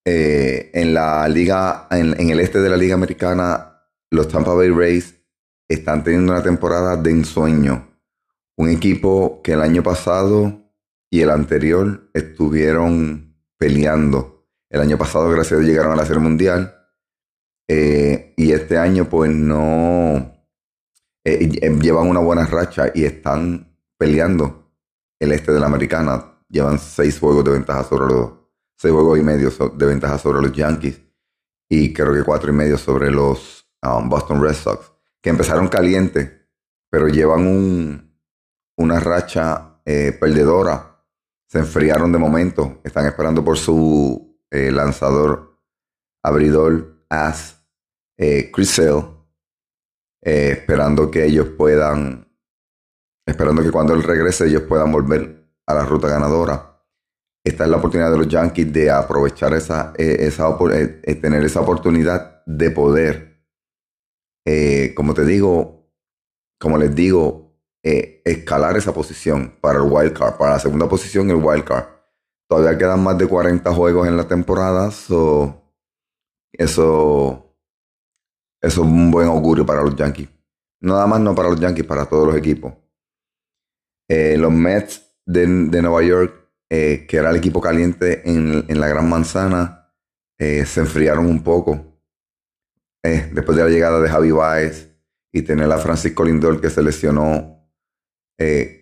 eh, 0.04 0.72
en 0.74 0.92
la 0.96 1.28
liga, 1.28 1.88
en, 1.92 2.32
el 2.32 2.40
este 2.40 2.60
de 2.60 2.70
la 2.72 2.78
liga 2.78 2.96
americana, 2.96 3.84
los 4.10 4.28
Tampa 4.28 4.56
Bay 4.56 4.70
Rays 4.70 5.22
están 5.70 6.04
teniendo 6.04 6.32
una 6.32 6.42
temporada 6.42 6.98
de 6.98 7.12
ensueño. 7.12 7.88
Un 8.58 8.70
equipo 8.70 9.44
que 9.44 9.52
el 9.52 9.62
año 9.62 9.84
pasado 9.84 10.64
y 11.12 11.22
el 11.22 11.30
anterior 11.30 12.10
estuvieron 12.16 13.36
peleando. 13.60 14.48
El 14.68 14.82
año 14.82 14.98
pasado, 14.98 15.30
gracias 15.30 15.52
a 15.52 15.56
Dios, 15.58 15.70
llegaron 15.70 15.92
a 15.92 15.96
la 15.96 16.08
Serie 16.08 16.24
Mundial. 16.24 16.76
Eh, 17.70 18.34
y 18.36 18.52
este 18.52 18.80
año, 18.80 19.08
pues 19.08 19.30
no, 19.30 20.41
eh, 21.24 21.50
eh, 21.62 21.70
llevan 21.82 22.08
una 22.08 22.20
buena 22.20 22.46
racha 22.46 22.92
y 22.94 23.04
están 23.04 23.76
peleando 23.98 24.72
el 25.20 25.32
este 25.32 25.52
de 25.52 25.60
la 25.60 25.68
americana. 25.68 26.40
Llevan 26.50 26.80
seis 26.80 27.20
juegos 27.20 27.44
de 27.46 27.52
ventaja 27.52 27.84
sobre 27.84 28.14
los, 28.14 28.32
seis 28.78 28.94
juegos 28.94 29.20
y 29.20 29.24
medio 29.24 29.50
de 29.50 29.86
ventaja 29.86 30.18
sobre 30.18 30.42
los 30.42 30.52
Yankees 30.52 31.02
y 31.70 31.94
creo 31.94 32.14
que 32.14 32.24
cuatro 32.24 32.52
y 32.52 32.54
medio 32.54 32.78
sobre 32.78 33.12
los 33.12 33.66
um, 33.84 34.10
Boston 34.10 34.42
Red 34.42 34.56
Sox, 34.56 34.92
que 35.22 35.30
empezaron 35.30 35.68
caliente, 35.68 36.50
pero 36.90 37.08
llevan 37.08 37.48
un, 37.48 38.18
una 38.78 39.00
racha 39.00 39.80
eh, 39.86 40.18
perdedora. 40.20 41.06
Se 41.48 41.60
enfriaron 41.60 42.12
de 42.12 42.18
momento, 42.18 42.82
están 42.84 43.06
esperando 43.06 43.44
por 43.44 43.58
su 43.58 44.40
lanzador 44.50 45.52
abridor 46.24 47.06
as 47.10 47.62
eh, 48.18 48.52
Chris 48.52 48.80
eh, 50.22 50.58
esperando 50.60 51.10
que 51.10 51.26
ellos 51.26 51.48
puedan, 51.58 52.28
esperando 53.26 53.62
que 53.64 53.72
cuando 53.72 53.94
él 53.94 54.04
regrese 54.04 54.48
ellos 54.48 54.64
puedan 54.64 54.92
volver 54.92 55.50
a 55.66 55.74
la 55.74 55.86
ruta 55.86 56.08
ganadora. 56.08 56.68
Esta 57.44 57.64
es 57.64 57.70
la 57.70 57.78
oportunidad 57.78 58.12
de 58.12 58.18
los 58.18 58.28
Yankees 58.28 58.72
de 58.72 58.92
aprovechar 58.92 59.54
esa, 59.54 59.94
eh, 59.98 60.18
esa 60.20 60.56
tener 61.22 61.44
esa 61.44 61.62
oportunidad 61.62 62.44
de 62.46 62.70
poder, 62.70 63.46
como 64.96 65.14
te 65.14 65.26
digo, 65.26 65.90
como 66.60 66.78
les 66.78 66.94
digo, 66.94 67.58
escalar 67.82 68.78
esa 68.78 68.94
posición 68.94 69.58
para 69.60 69.80
el 69.80 69.86
wild 69.90 70.14
card, 70.14 70.38
para 70.38 70.52
la 70.54 70.60
segunda 70.60 70.88
posición 70.88 71.32
el 71.32 71.38
wild 71.38 71.64
card. 71.64 71.86
Todavía 72.48 72.78
quedan 72.78 73.02
más 73.02 73.18
de 73.18 73.28
40 73.28 73.74
juegos 73.74 74.08
en 74.08 74.18
la 74.18 74.28
temporada, 74.28 74.92
so 74.92 75.62
eso 76.52 77.51
eso 78.62 78.82
es 78.82 78.88
un 78.88 79.10
buen 79.10 79.28
augurio 79.28 79.66
para 79.66 79.82
los 79.82 79.96
Yankees. 79.96 80.30
Nada 80.82 81.08
más 81.08 81.20
no 81.20 81.34
para 81.34 81.50
los 81.50 81.60
Yankees, 81.60 81.86
para 81.86 82.06
todos 82.06 82.28
los 82.28 82.36
equipos. 82.36 82.74
Eh, 84.08 84.38
los 84.38 84.52
Mets 84.52 85.16
de, 85.26 85.48
Nueva 85.48 86.04
York, 86.04 86.34
eh, 86.70 87.06
que 87.08 87.18
era 87.18 87.32
el 87.32 87.38
equipo 87.38 87.62
caliente 87.62 88.22
en, 88.30 88.80
la 88.80 88.88
Gran 88.88 89.10
Manzana, 89.10 89.94
eh, 90.38 90.66
se 90.66 90.82
enfriaron 90.82 91.26
un 91.26 91.44
poco. 91.44 91.88
después 93.04 93.58
de 93.58 93.64
la 93.64 93.70
llegada 93.70 94.00
de 94.00 94.10
Javi 94.10 94.32
Baez 94.32 94.90
y 95.32 95.42
tener 95.42 95.72
a 95.72 95.80
Francisco 95.80 96.24
Lindor 96.24 96.62
que 96.62 96.70
se 96.70 96.84
lesionó, 96.84 97.68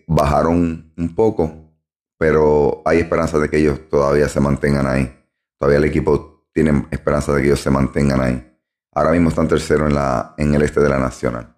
bajaron 0.06 0.92
un 0.96 1.14
poco, 1.14 1.74
pero 2.18 2.82
hay 2.84 2.98
esperanza 2.98 3.38
de 3.38 3.48
que 3.48 3.58
ellos 3.58 3.88
todavía 3.88 4.28
se 4.28 4.40
mantengan 4.40 4.86
ahí. 4.86 5.10
Todavía 5.58 5.78
el 5.78 5.84
equipo 5.84 6.48
tiene 6.52 6.86
esperanza 6.90 7.32
de 7.32 7.40
que 7.40 7.48
ellos 7.48 7.60
se 7.60 7.70
mantengan 7.70 8.20
ahí. 8.20 8.49
Ahora 8.92 9.12
mismo 9.12 9.28
están 9.28 9.48
tercero 9.48 9.88
en, 9.88 9.96
en 10.36 10.54
el 10.54 10.62
este 10.62 10.80
de 10.80 10.88
la 10.88 10.98
Nacional. 10.98 11.56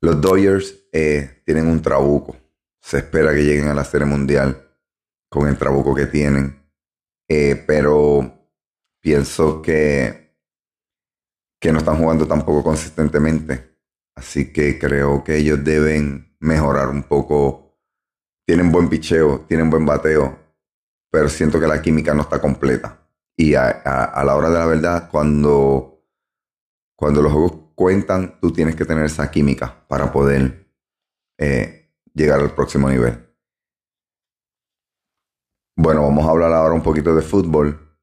Los 0.00 0.20
Dodgers 0.20 0.88
eh, 0.92 1.42
tienen 1.44 1.66
un 1.66 1.82
trabuco. 1.82 2.36
Se 2.80 2.98
espera 2.98 3.34
que 3.34 3.44
lleguen 3.44 3.68
a 3.68 3.74
la 3.74 3.84
Serie 3.84 4.06
Mundial 4.06 4.70
con 5.28 5.48
el 5.48 5.58
trabuco 5.58 5.94
que 5.94 6.06
tienen. 6.06 6.62
Eh, 7.28 7.62
pero 7.66 8.50
pienso 9.00 9.60
que, 9.60 10.36
que 11.60 11.72
no 11.72 11.78
están 11.78 11.98
jugando 11.98 12.26
tampoco 12.26 12.62
consistentemente. 12.62 13.76
Así 14.14 14.52
que 14.52 14.78
creo 14.78 15.22
que 15.22 15.36
ellos 15.36 15.62
deben 15.62 16.36
mejorar 16.40 16.88
un 16.88 17.02
poco. 17.02 17.76
Tienen 18.46 18.72
buen 18.72 18.88
picheo, 18.88 19.44
tienen 19.46 19.68
buen 19.68 19.84
bateo, 19.84 20.38
pero 21.10 21.28
siento 21.28 21.60
que 21.60 21.66
la 21.66 21.82
química 21.82 22.14
no 22.14 22.22
está 22.22 22.40
completa. 22.40 23.07
Y 23.40 23.54
a, 23.54 23.82
la 24.24 24.34
hora 24.34 24.50
de 24.50 24.58
la 24.58 24.66
verdad, 24.66 25.08
cuando, 25.08 26.04
cuando 26.96 27.22
los 27.22 27.32
juegos 27.32 27.52
cuentan, 27.76 28.40
tú 28.40 28.52
tienes 28.52 28.74
que 28.74 28.84
tener 28.84 29.04
esa 29.04 29.30
química 29.30 29.86
para 29.86 30.10
poder 30.10 30.68
eh, 31.38 31.94
llegar 32.12 32.40
al 32.40 32.52
próximo 32.52 32.90
nivel. 32.90 33.32
Bueno, 35.76 36.02
vamos 36.02 36.26
a 36.26 36.30
hablar 36.30 36.52
ahora 36.52 36.74
un 36.74 36.82
poquito 36.82 37.14
de 37.14 37.22
fútbol. 37.22 37.96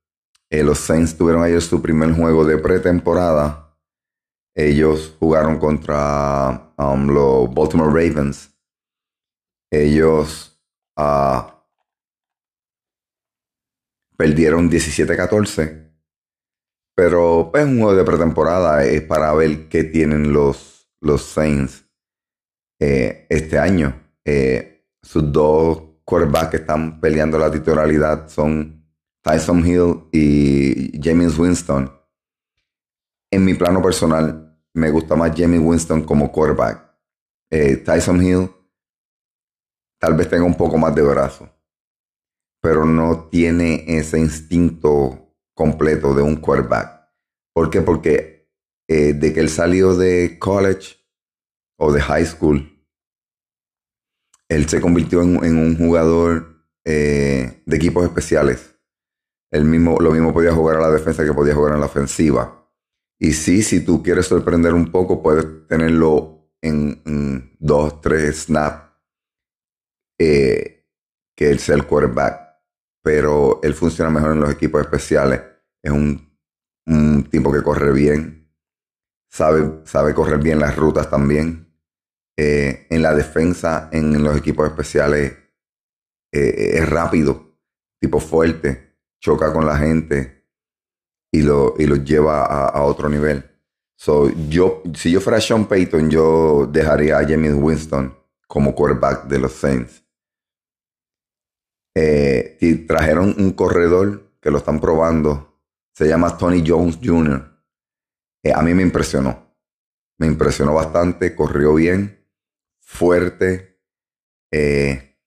Eh, 0.50 0.63
los 0.63 0.80
Saints 0.80 1.18
tuvieron 1.18 1.44
ayer 1.44 1.62
su 1.62 1.82
primer 1.82 2.13
juego 2.13 2.46
de 2.46 2.58
pretemporada. 2.58 3.77
Ellos 4.56 5.18
jugaron 5.20 5.60
contra 5.60 6.72
um, 6.77 7.08
los 7.10 7.54
Baltimore 7.54 7.89
Ravens. 7.89 8.58
Ellos 9.70 10.58
uh, 10.98 11.55
Perdieron 14.17 14.69
17-14. 14.69 15.86
Pero 16.95 17.41
es 17.41 17.51
pues, 17.51 17.65
un 17.65 17.79
juego 17.79 17.95
de 17.95 18.03
pretemporada, 18.05 18.86
es 18.86 19.01
para 19.01 19.34
ver 19.34 19.67
qué 19.67 19.84
tienen 19.84 20.31
los, 20.31 20.89
los 21.01 21.23
Saints 21.23 21.86
eh, 22.80 23.28
este 23.30 23.60
año. 23.60 24.01
Eh, 24.23 24.88
sus 25.01 25.32
dos 25.32 25.82
quarterbacks 26.06 26.51
que 26.51 26.58
están 26.58 27.01
peleando 27.01 27.38
la 27.38 27.51
titularidad 27.51 28.30
son 28.30 28.86
Tyson 29.21 29.65
Hill 29.65 30.06
y 30.12 30.99
James 31.04 31.38
Winston. 31.38 31.91
En 33.30 33.43
mi 33.43 33.56
plano 33.56 33.82
personal, 33.82 34.58
me 34.73 34.89
gusta 34.89 35.15
más 35.15 35.34
James 35.36 35.60
Winston 35.62 36.04
como 36.04 36.32
quarterback. 36.32 36.95
Eh, 37.49 37.78
Tyson 37.78 38.21
Hill 38.23 38.49
tal 39.99 40.13
vez 40.13 40.30
tenga 40.30 40.45
un 40.45 40.56
poco 40.56 40.78
más 40.78 40.95
de 40.95 41.01
brazo 41.01 41.55
pero 42.65 42.84
no 42.84 43.30
tiene 43.30 43.86
ese 43.86 44.17
instinto 44.17 45.36
completo 45.54 46.15
de 46.15 46.23
un 46.23 46.38
quarterback. 46.38 47.12
¿Por 47.54 47.69
qué? 47.69 47.84
Porque 47.84 48.49
eh, 48.88 49.13
de 49.13 49.34
que 49.34 49.39
él 49.39 49.49
salió 49.49 49.95
de 49.95 50.39
college 50.39 50.95
o 51.78 51.93
de 51.93 52.01
high 52.01 52.25
school, 52.25 52.84
él 54.49 54.67
se 54.67 54.82
convirtió 54.82 55.21
en, 55.21 55.58
un 55.60 55.78
jugador 55.78 56.65
eh, 56.84 57.62
de 57.67 57.78
equipos 57.78 58.04
especiales. 58.04 58.75
Él 59.51 59.65
mismo, 59.65 59.99
lo 59.99 60.10
mismo 60.10 60.34
podía 60.34 60.51
jugar 60.51 60.78
a 60.78 60.82
la 60.82 60.89
defensa 60.89 61.23
que 61.23 61.34
podía 61.34 61.54
jugar 61.54 61.75
en 61.75 61.82
la 61.82 61.86
ofensiva. 61.86 62.67
Y 63.19 63.34
sí, 63.34 63.62
si 63.62 63.86
tú 63.86 64.01
quieres 64.01 64.25
sorprender 64.25 64.73
un 64.73 64.91
poco, 64.91 65.21
puedes 65.21 65.67
tenerlo 65.67 66.49
en, 66.63 67.56
dos, 67.60 68.01
tres 68.01 68.45
snaps 68.45 68.91
eh, 70.19 70.89
que 71.38 71.51
él 71.51 71.60
sea 71.60 71.75
el 71.75 71.86
quarterback 71.86 72.44
pero 73.06 73.60
él 73.62 73.76
funciona 73.76 74.10
mejor 74.10 74.32
en 74.32 74.39
los 74.39 74.50
equipos 74.50 74.82
especiales. 74.82 75.39
Es 75.84 75.91
un, 75.91 76.26
tipo 77.30 77.52
que 77.52 77.62
corre 77.62 77.94
bien, 77.94 78.52
sabe, 79.30 79.82
sabe 79.84 80.15
correr 80.15 80.39
bien 80.39 80.58
las 80.58 80.76
rutas 80.76 81.08
también. 81.08 81.72
Eh, 82.36 82.88
en 82.89 83.04
la 83.04 83.13
defensa, 83.13 83.89
en 83.91 84.24
los 84.24 84.36
equipos 84.36 84.68
especiales, 84.68 85.34
eh, 86.34 86.72
es 86.80 86.89
rápido, 86.89 87.60
tipo 88.02 88.20
fuerte, 88.20 88.98
choca 89.22 89.54
con 89.54 89.68
la 89.68 89.78
gente 89.78 90.48
y 91.32 91.44
lo, 91.44 91.76
y 91.78 91.86
lo 91.86 91.98
lleva 91.98 92.44
a, 92.44 92.82
otro 92.82 93.08
nivel. 93.08 93.46
So, 93.96 94.32
yo, 94.50 94.82
si 94.96 95.12
yo 95.12 95.22
fuera 95.22 95.39
Sean 95.39 95.68
Payton, 95.68 96.10
yo 96.10 96.68
dejaría 96.72 97.20
a 97.20 97.28
James 97.28 97.54
Winston 97.56 98.18
como 98.48 98.74
quarterback 98.74 99.26
de 99.26 99.38
los 99.38 99.54
Saints. 99.54 100.05
Eh, 101.97 102.58
y 102.60 102.75
trajeron 102.86 103.34
un 103.38 103.53
corredor 103.53 104.34
que 104.41 104.51
lo 104.51 104.58
están 104.58 104.81
probando. 104.81 105.62
Se 105.93 106.08
llama 106.08 106.38
Tony 106.38 106.62
Jones 106.65 106.99
Jr. 107.01 107.41
Eh, 108.43 108.51
a 108.53 108.62
mí 108.62 108.73
me 108.73 108.84
impresionó. 108.84 109.55
Me 110.17 110.27
impresionó 110.27 110.73
bastante. 110.73 111.34
Corrió 111.34 111.73
bien. 111.73 112.27
Fuerte. 112.81 113.79
Eh, 114.51 115.17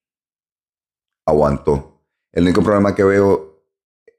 aguantó. 1.26 2.04
El 2.33 2.44
único 2.44 2.62
problema 2.62 2.94
que 2.94 3.04
veo 3.04 3.64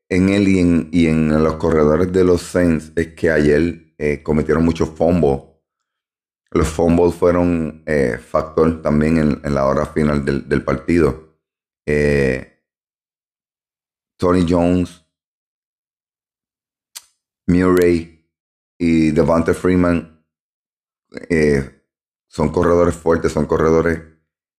en 0.09 0.29
él 0.29 0.47
y 0.47 1.07
en, 1.07 1.43
los 1.43 1.55
corredores 1.55 2.11
de 2.11 2.23
los 2.23 2.41
Saints 2.41 2.91
es 2.95 3.13
que 3.13 3.29
ayer 3.29 3.93
cometieron 4.23 4.65
muchos 4.65 4.89
fumbles. 4.89 5.41
Los 6.49 6.67
fumbles 6.67 7.13
fueron 7.13 7.85
factor 8.27 8.81
también 8.81 9.39
en, 9.43 9.53
la 9.53 9.67
hora 9.67 9.85
final 9.85 10.25
del 10.25 10.63
partido. 10.63 11.28
Eh, 11.91 12.61
Tony 14.15 14.45
Jones, 14.47 15.03
Murray 17.47 18.29
y 18.77 19.09
Devante 19.09 19.55
Freeman 19.55 20.23
eh, 21.31 21.83
son 22.27 22.51
corredores 22.51 22.93
fuertes, 22.93 23.31
son 23.31 23.47
corredores 23.47 24.03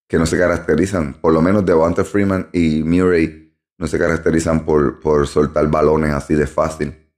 que 0.09 0.19
no 0.19 0.27
se 0.27 0.39
caracterizan, 0.39 1.21
por 1.21 1.33
lo 1.33 1.41
menos 1.41 1.65
Devante 1.65 2.03
Freeman 2.03 2.49
y 2.53 2.83
Murray 2.83 3.57
no 3.79 3.87
se 3.87 3.97
caracterizan 3.97 4.65
por, 4.65 4.99
por 4.99 5.29
soltar 5.29 5.69
balones 5.69 6.13
así 6.13 6.35
de 6.35 6.49
fácil. 6.49 7.13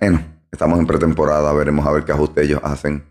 Bueno, 0.00 0.44
estamos 0.50 0.78
en 0.78 0.86
pretemporada, 0.86 1.52
veremos 1.52 1.86
a 1.86 1.92
ver 1.92 2.06
qué 2.06 2.12
ajustes 2.12 2.42
ellos 2.42 2.60
hacen 2.64 3.04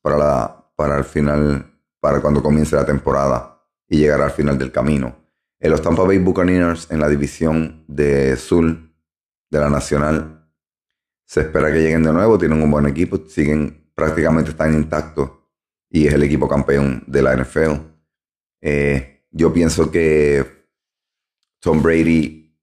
para, 0.00 0.16
la, 0.16 0.70
para 0.76 0.96
el 0.96 1.04
final, 1.04 1.76
para 1.98 2.20
cuando 2.20 2.40
comience 2.40 2.76
la 2.76 2.86
temporada 2.86 3.57
y 3.88 3.98
llegar 3.98 4.20
al 4.20 4.30
final 4.30 4.58
del 4.58 4.72
camino. 4.72 5.16
En 5.60 5.70
los 5.70 5.82
Tampa 5.82 6.02
Bay 6.02 6.18
Buccaneers 6.18 6.90
en 6.90 7.00
la 7.00 7.08
división 7.08 7.84
de 7.88 8.36
sur 8.36 8.64
de 9.50 9.58
la 9.58 9.70
Nacional 9.70 10.38
se 11.24 11.40
espera 11.40 11.72
que 11.72 11.80
lleguen 11.80 12.02
de 12.02 12.12
nuevo, 12.12 12.38
tienen 12.38 12.62
un 12.62 12.70
buen 12.70 12.86
equipo, 12.86 13.18
siguen 13.28 13.90
prácticamente 13.94 14.50
están 14.50 14.72
intactos 14.74 15.30
y 15.90 16.06
es 16.06 16.14
el 16.14 16.22
equipo 16.22 16.48
campeón 16.48 17.02
de 17.06 17.22
la 17.22 17.36
NFL. 17.36 17.72
Eh, 18.62 19.26
yo 19.30 19.52
pienso 19.52 19.90
que 19.90 20.68
Tom 21.60 21.82
Brady 21.82 22.56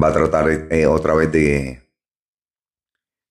va 0.00 0.08
a 0.08 0.12
tratar 0.12 0.48
eh, 0.70 0.86
otra 0.86 1.14
vez 1.14 1.30
de, 1.32 1.82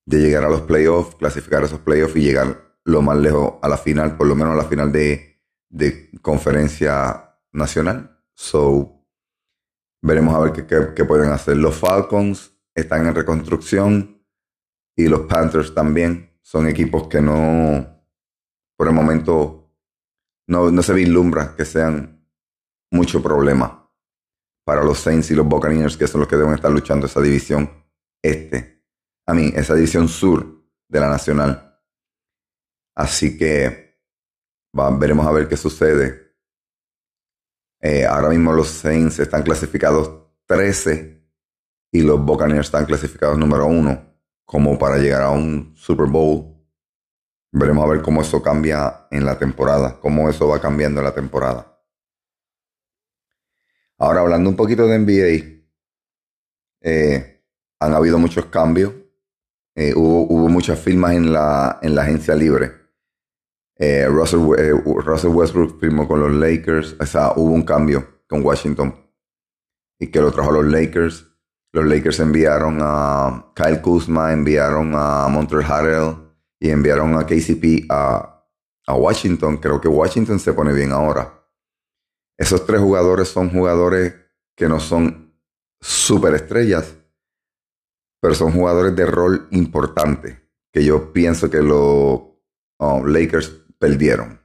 de 0.05 0.17
llegar 0.19 0.43
a 0.43 0.49
los 0.49 0.61
playoffs, 0.61 1.15
clasificar 1.15 1.63
esos 1.63 1.79
playoffs 1.79 2.15
y 2.17 2.21
llegar 2.21 2.77
lo 2.83 3.01
más 3.01 3.17
lejos 3.17 3.55
a 3.61 3.69
la 3.69 3.77
final, 3.77 4.15
por 4.15 4.27
lo 4.27 4.35
menos 4.35 4.53
a 4.53 4.57
la 4.57 4.65
final 4.65 4.91
de, 4.91 5.36
de 5.69 6.11
conferencia 6.21 7.39
nacional. 7.51 8.23
So, 8.33 9.05
veremos 10.01 10.35
a 10.35 10.39
ver 10.39 10.93
qué, 10.93 11.05
pueden 11.05 11.31
hacer. 11.31 11.57
Los 11.57 11.75
Falcons 11.75 12.53
están 12.75 13.07
en 13.07 13.15
reconstrucción 13.15 14.23
y 14.95 15.07
los 15.07 15.21
Panthers 15.21 15.73
también. 15.73 16.37
Son 16.41 16.67
equipos 16.67 17.07
que 17.07 17.21
no, 17.21 18.05
por 18.77 18.87
el 18.87 18.93
momento, 18.93 19.73
no, 20.47 20.71
no 20.71 20.81
se 20.81 20.93
vislumbra 20.93 21.55
que 21.55 21.65
sean 21.65 22.25
mucho 22.91 23.21
problema 23.21 23.91
para 24.65 24.83
los 24.83 24.99
Saints 24.99 25.31
y 25.31 25.35
los 25.35 25.47
Buccaneers, 25.47 25.97
que 25.97 26.07
son 26.07 26.21
los 26.21 26.29
que 26.29 26.35
deben 26.35 26.53
estar 26.53 26.71
luchando 26.71 27.05
esa 27.05 27.21
división 27.21 27.69
este, 28.21 28.83
a 29.25 29.33
mí, 29.33 29.51
esa 29.55 29.75
división 29.75 30.07
sur 30.07 30.65
de 30.87 30.99
la 30.99 31.09
Nacional. 31.09 31.79
Así 32.95 33.37
que 33.37 33.86
veremos 34.73 35.25
a 35.25 35.31
ver 35.31 35.47
qué 35.47 35.57
sucede. 35.57 36.35
Eh, 37.79 38.05
ahora 38.05 38.29
mismo 38.29 38.51
los 38.53 38.69
Saints 38.69 39.19
están 39.19 39.43
clasificados 39.43 40.27
13 40.47 41.23
y 41.91 42.01
los 42.01 42.23
Buccaneers 42.23 42.67
están 42.67 42.85
clasificados 42.85 43.37
número 43.37 43.67
1 43.67 44.07
como 44.45 44.79
para 44.79 44.97
llegar 44.97 45.21
a 45.21 45.31
un 45.31 45.73
Super 45.75 46.07
Bowl. 46.07 46.55
Veremos 47.51 47.83
a 47.83 47.89
ver 47.89 48.01
cómo 48.01 48.21
eso 48.21 48.41
cambia 48.41 49.07
en 49.11 49.25
la 49.25 49.37
temporada, 49.37 49.99
cómo 49.99 50.29
eso 50.29 50.47
va 50.47 50.59
cambiando 50.59 51.01
en 51.01 51.05
la 51.05 51.13
temporada. 51.13 51.77
Ahora, 53.97 54.21
hablando 54.21 54.49
un 54.49 54.55
poquito 54.55 54.87
de 54.87 54.99
NBA, 54.99 55.57
eh, 56.81 57.43
han 57.79 57.93
habido 57.93 58.19
muchos 58.19 58.45
cambios. 58.45 58.93
Eh, 59.75 59.93
hubo, 59.95 60.47
muchas 60.49 60.79
firmas 60.79 61.13
en 61.13 61.33
la, 61.33 61.79
en 61.81 61.95
la 61.95 62.03
agencia 62.03 62.35
libre. 62.35 62.71
Eh, 63.79 64.07
Russell, 64.07 64.39
Russell, 64.83 65.31
Westbrook 65.31 65.79
firmó 65.79 66.07
con 66.07 66.19
los 66.19 66.33
Lakers. 66.33 66.95
O 66.99 67.05
sea, 67.05 67.33
hubo 67.35 67.53
un 67.53 67.63
cambio 67.63 68.21
con 68.27 68.43
Washington 68.43 68.95
y 69.99 70.07
que 70.07 70.21
lo 70.21 70.31
trajo 70.31 70.49
a 70.49 70.53
los 70.53 70.65
Lakers. 70.65 71.25
Los 71.73 71.85
Lakers 71.85 72.19
enviaron 72.19 72.79
a 72.81 73.51
Kyle 73.55 73.81
Kuzma, 73.81 74.33
enviaron 74.33 74.93
a 74.95 75.27
Montreal 75.27 75.71
Harrell 75.71 76.15
y 76.59 76.69
enviaron 76.69 77.15
a 77.15 77.25
KCP 77.25 77.85
a, 77.89 78.33
Washington. 78.89 79.57
Creo 79.57 79.81
que 79.81 79.89
Washington 79.89 80.39
se 80.39 80.53
pone 80.53 80.73
bien 80.73 80.93
ahora. 80.93 81.45
Esos 82.37 82.65
tres 82.65 82.79
jugadores 82.79 83.27
son 83.27 83.49
jugadores 83.49 84.15
que 84.55 84.69
no 84.69 84.79
son 84.79 85.35
superestrellas, 85.81 86.95
pero 88.21 88.33
son 88.33 88.53
jugadores 88.53 88.95
de 88.95 89.05
rol 89.05 89.47
importante, 89.51 90.49
que 90.71 90.85
yo 90.85 91.11
pienso 91.11 91.49
que 91.49 91.61
los 91.61 92.21
oh, 92.79 93.03
Lakers 93.05 93.66
perdieron 93.79 94.41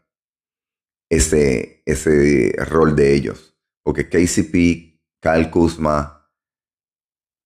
ese, 1.11 1.83
ese 1.85 2.55
rol 2.69 2.97
de 2.97 3.15
ellos, 3.15 3.57
porque 3.83 4.09
KCP, 4.09 5.01
Kyle 5.21 5.51
Kuzma 5.51 6.31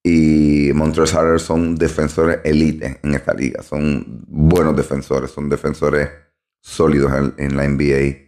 y 0.05 0.71
Montrezl 0.73 1.17
Harrell 1.17 1.41
son 1.41 1.75
defensores 1.75 2.41
elite 2.45 3.01
en 3.03 3.15
esta 3.15 3.35
liga, 3.35 3.63
son 3.63 4.25
buenos 4.29 4.77
defensores, 4.77 5.31
son 5.31 5.49
defensores 5.49 6.11
sólidos 6.61 7.35
en 7.39 7.57
la 7.57 7.69
NBA 7.69 8.27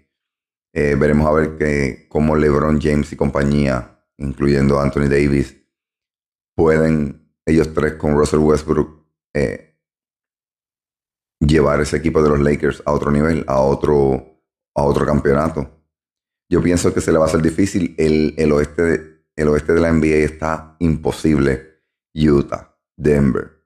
eh, 0.74 0.94
veremos 0.94 1.26
a 1.26 1.32
ver 1.32 1.56
que, 1.56 2.06
cómo 2.08 2.36
LeBron 2.36 2.80
James 2.80 3.12
y 3.12 3.16
compañía, 3.16 4.04
incluyendo 4.18 4.78
Anthony 4.78 5.08
Davis, 5.08 5.56
pueden 6.54 7.32
ellos 7.46 7.72
tres 7.72 7.94
con 7.94 8.16
Russell 8.16 8.40
Westbrook 8.40 9.04
eh, 9.34 9.67
llevar 11.40 11.80
ese 11.80 11.96
equipo 11.96 12.22
de 12.22 12.30
los 12.30 12.40
Lakers 12.40 12.82
a 12.84 12.92
otro 12.92 13.10
nivel, 13.10 13.44
a 13.46 13.60
otro, 13.60 14.42
a 14.74 14.82
otro 14.82 15.06
campeonato. 15.06 15.70
Yo 16.50 16.62
pienso 16.62 16.92
que 16.94 17.00
se 17.00 17.12
le 17.12 17.18
va 17.18 17.26
a 17.26 17.28
hacer 17.28 17.42
difícil. 17.42 17.94
El, 17.98 18.34
el, 18.38 18.52
oeste, 18.52 18.82
de, 18.82 19.24
el 19.36 19.48
oeste 19.48 19.72
de 19.72 19.80
la 19.80 19.92
NBA 19.92 20.24
está 20.24 20.76
imposible. 20.78 21.82
Utah, 22.14 22.76
Denver, 22.96 23.64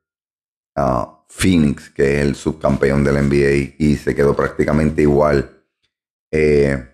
uh, 0.77 1.23
Phoenix, 1.29 1.91
que 1.91 2.17
es 2.17 2.27
el 2.27 2.35
subcampeón 2.35 3.05
de 3.05 3.13
la 3.13 3.23
NBA 3.23 3.77
y 3.79 3.97
se 3.97 4.15
quedó 4.15 4.37
prácticamente 4.37 5.03
igual. 5.03 5.65
Eh, 6.31 6.89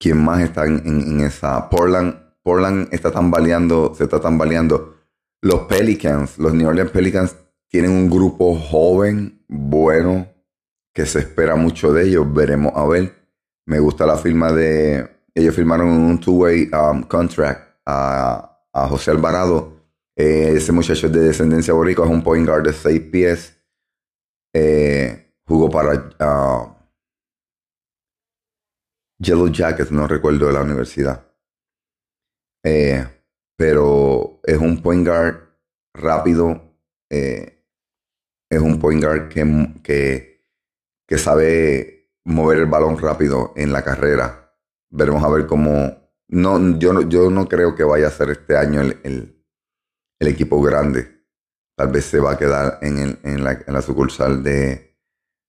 ¿Quién 0.00 0.18
más 0.18 0.42
está 0.42 0.66
en, 0.66 1.20
esa? 1.20 1.68
Portland, 1.70 2.16
Portland 2.42 2.88
está 2.92 3.12
tambaleando, 3.12 3.94
se 3.94 4.04
está 4.04 4.20
tambaleando. 4.20 4.96
Los 5.40 5.62
Pelicans, 5.62 6.38
los 6.38 6.54
New 6.54 6.68
Orleans 6.68 6.90
Pelicans 6.90 7.36
tienen 7.72 7.90
un 7.90 8.10
grupo 8.10 8.54
joven, 8.54 9.42
bueno, 9.48 10.28
que 10.94 11.06
se 11.06 11.20
espera 11.20 11.56
mucho 11.56 11.92
de 11.92 12.06
ellos. 12.06 12.32
Veremos 12.32 12.72
a 12.76 12.86
ver. 12.86 13.14
Me 13.66 13.80
gusta 13.80 14.06
la 14.06 14.16
firma 14.16 14.52
de. 14.52 15.08
Ellos 15.34 15.56
firmaron 15.56 15.88
un 15.88 16.20
two-way 16.20 16.70
um, 16.72 17.02
contract 17.02 17.78
a, 17.86 18.48
José 18.88 19.10
Alvarado. 19.10 19.72
Eh, 20.14 20.52
ese 20.56 20.72
muchacho 20.72 21.06
es 21.06 21.12
de 21.12 21.20
descendencia 21.20 21.72
boricua, 21.72 22.04
es 22.04 22.10
un 22.10 22.22
point 22.22 22.46
guard 22.46 22.64
de 22.64 22.72
6 22.74 23.00
pies. 23.10 23.58
Eh, 24.54 25.32
jugó 25.46 25.70
para 25.70 25.94
uh, 26.20 26.74
Yellow 29.18 29.48
Jackets, 29.48 29.90
no 29.90 30.06
recuerdo 30.06 30.46
de 30.46 30.52
la 30.52 30.62
universidad. 30.62 31.24
Eh, 32.64 33.06
pero 33.56 34.40
es 34.44 34.58
un 34.58 34.82
point 34.82 35.06
guard 35.06 35.36
rápido, 35.94 36.60
eh, 37.10 37.61
es 38.54 38.60
un 38.60 38.78
point 38.78 39.02
guard 39.02 39.28
que, 39.28 40.40
que, 41.06 41.18
sabe 41.18 42.10
mover 42.24 42.58
el 42.58 42.66
balón 42.66 42.98
rápido 42.98 43.52
en 43.56 43.72
la 43.72 43.82
carrera. 43.82 44.54
Veremos 44.90 45.22
a 45.24 45.28
ver 45.28 45.46
cómo... 45.46 46.10
No, 46.28 46.78
yo, 46.78 46.92
no, 46.92 47.02
yo 47.02 47.30
no 47.30 47.48
creo 47.48 47.74
que 47.74 47.84
vaya 47.84 48.08
a 48.08 48.10
ser 48.10 48.30
este 48.30 48.56
año 48.56 48.80
el, 48.80 49.38
equipo 50.20 50.62
grande. 50.62 51.26
Tal 51.76 51.88
vez 51.88 52.04
se 52.04 52.20
va 52.20 52.32
a 52.32 52.38
quedar 52.38 52.78
en, 52.82 53.18
en, 53.22 53.44
la, 53.44 53.52
en 53.66 53.74
la, 53.74 53.82
sucursal 53.82 54.42
de, 54.42 54.96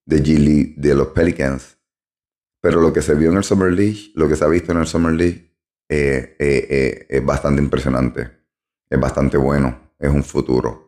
de 0.06 0.24
G 0.24 0.76
de 0.76 0.96
los 0.96 1.08
Pelicans 1.10 1.78
pero 2.64 2.80
lo 2.80 2.94
que 2.94 3.02
se 3.02 3.14
vio 3.14 3.30
en 3.30 3.36
el 3.36 3.44
Summer 3.44 3.74
League, 3.74 4.14
lo 4.16 4.30
que 4.30 4.38
se 4.38 4.46
ha 4.46 4.48
visto 4.48 4.72
en 4.72 4.78
el 4.78 4.88
Summer 4.88 5.12
League, 5.12 5.54
eh, 5.90 6.38
eh, 6.40 6.68
eh, 6.70 7.06
es 7.10 7.26
bastante 7.26 7.62
impresionante. 7.62 8.32
Es 8.90 8.98
bastante 8.98 9.36
bueno. 9.36 9.92
Es 10.00 10.10
un 10.10 10.24
futuro. 10.24 10.83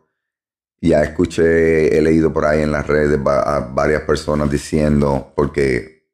Ya 0.80 1.02
escuché, 1.02 1.96
he 1.96 2.02
leído 2.02 2.32
por 2.32 2.44
ahí 2.44 2.62
en 2.62 2.72
las 2.72 2.86
redes 2.86 3.18
a 3.26 3.60
varias 3.72 4.02
personas 4.02 4.50
diciendo, 4.50 5.32
porque 5.34 6.06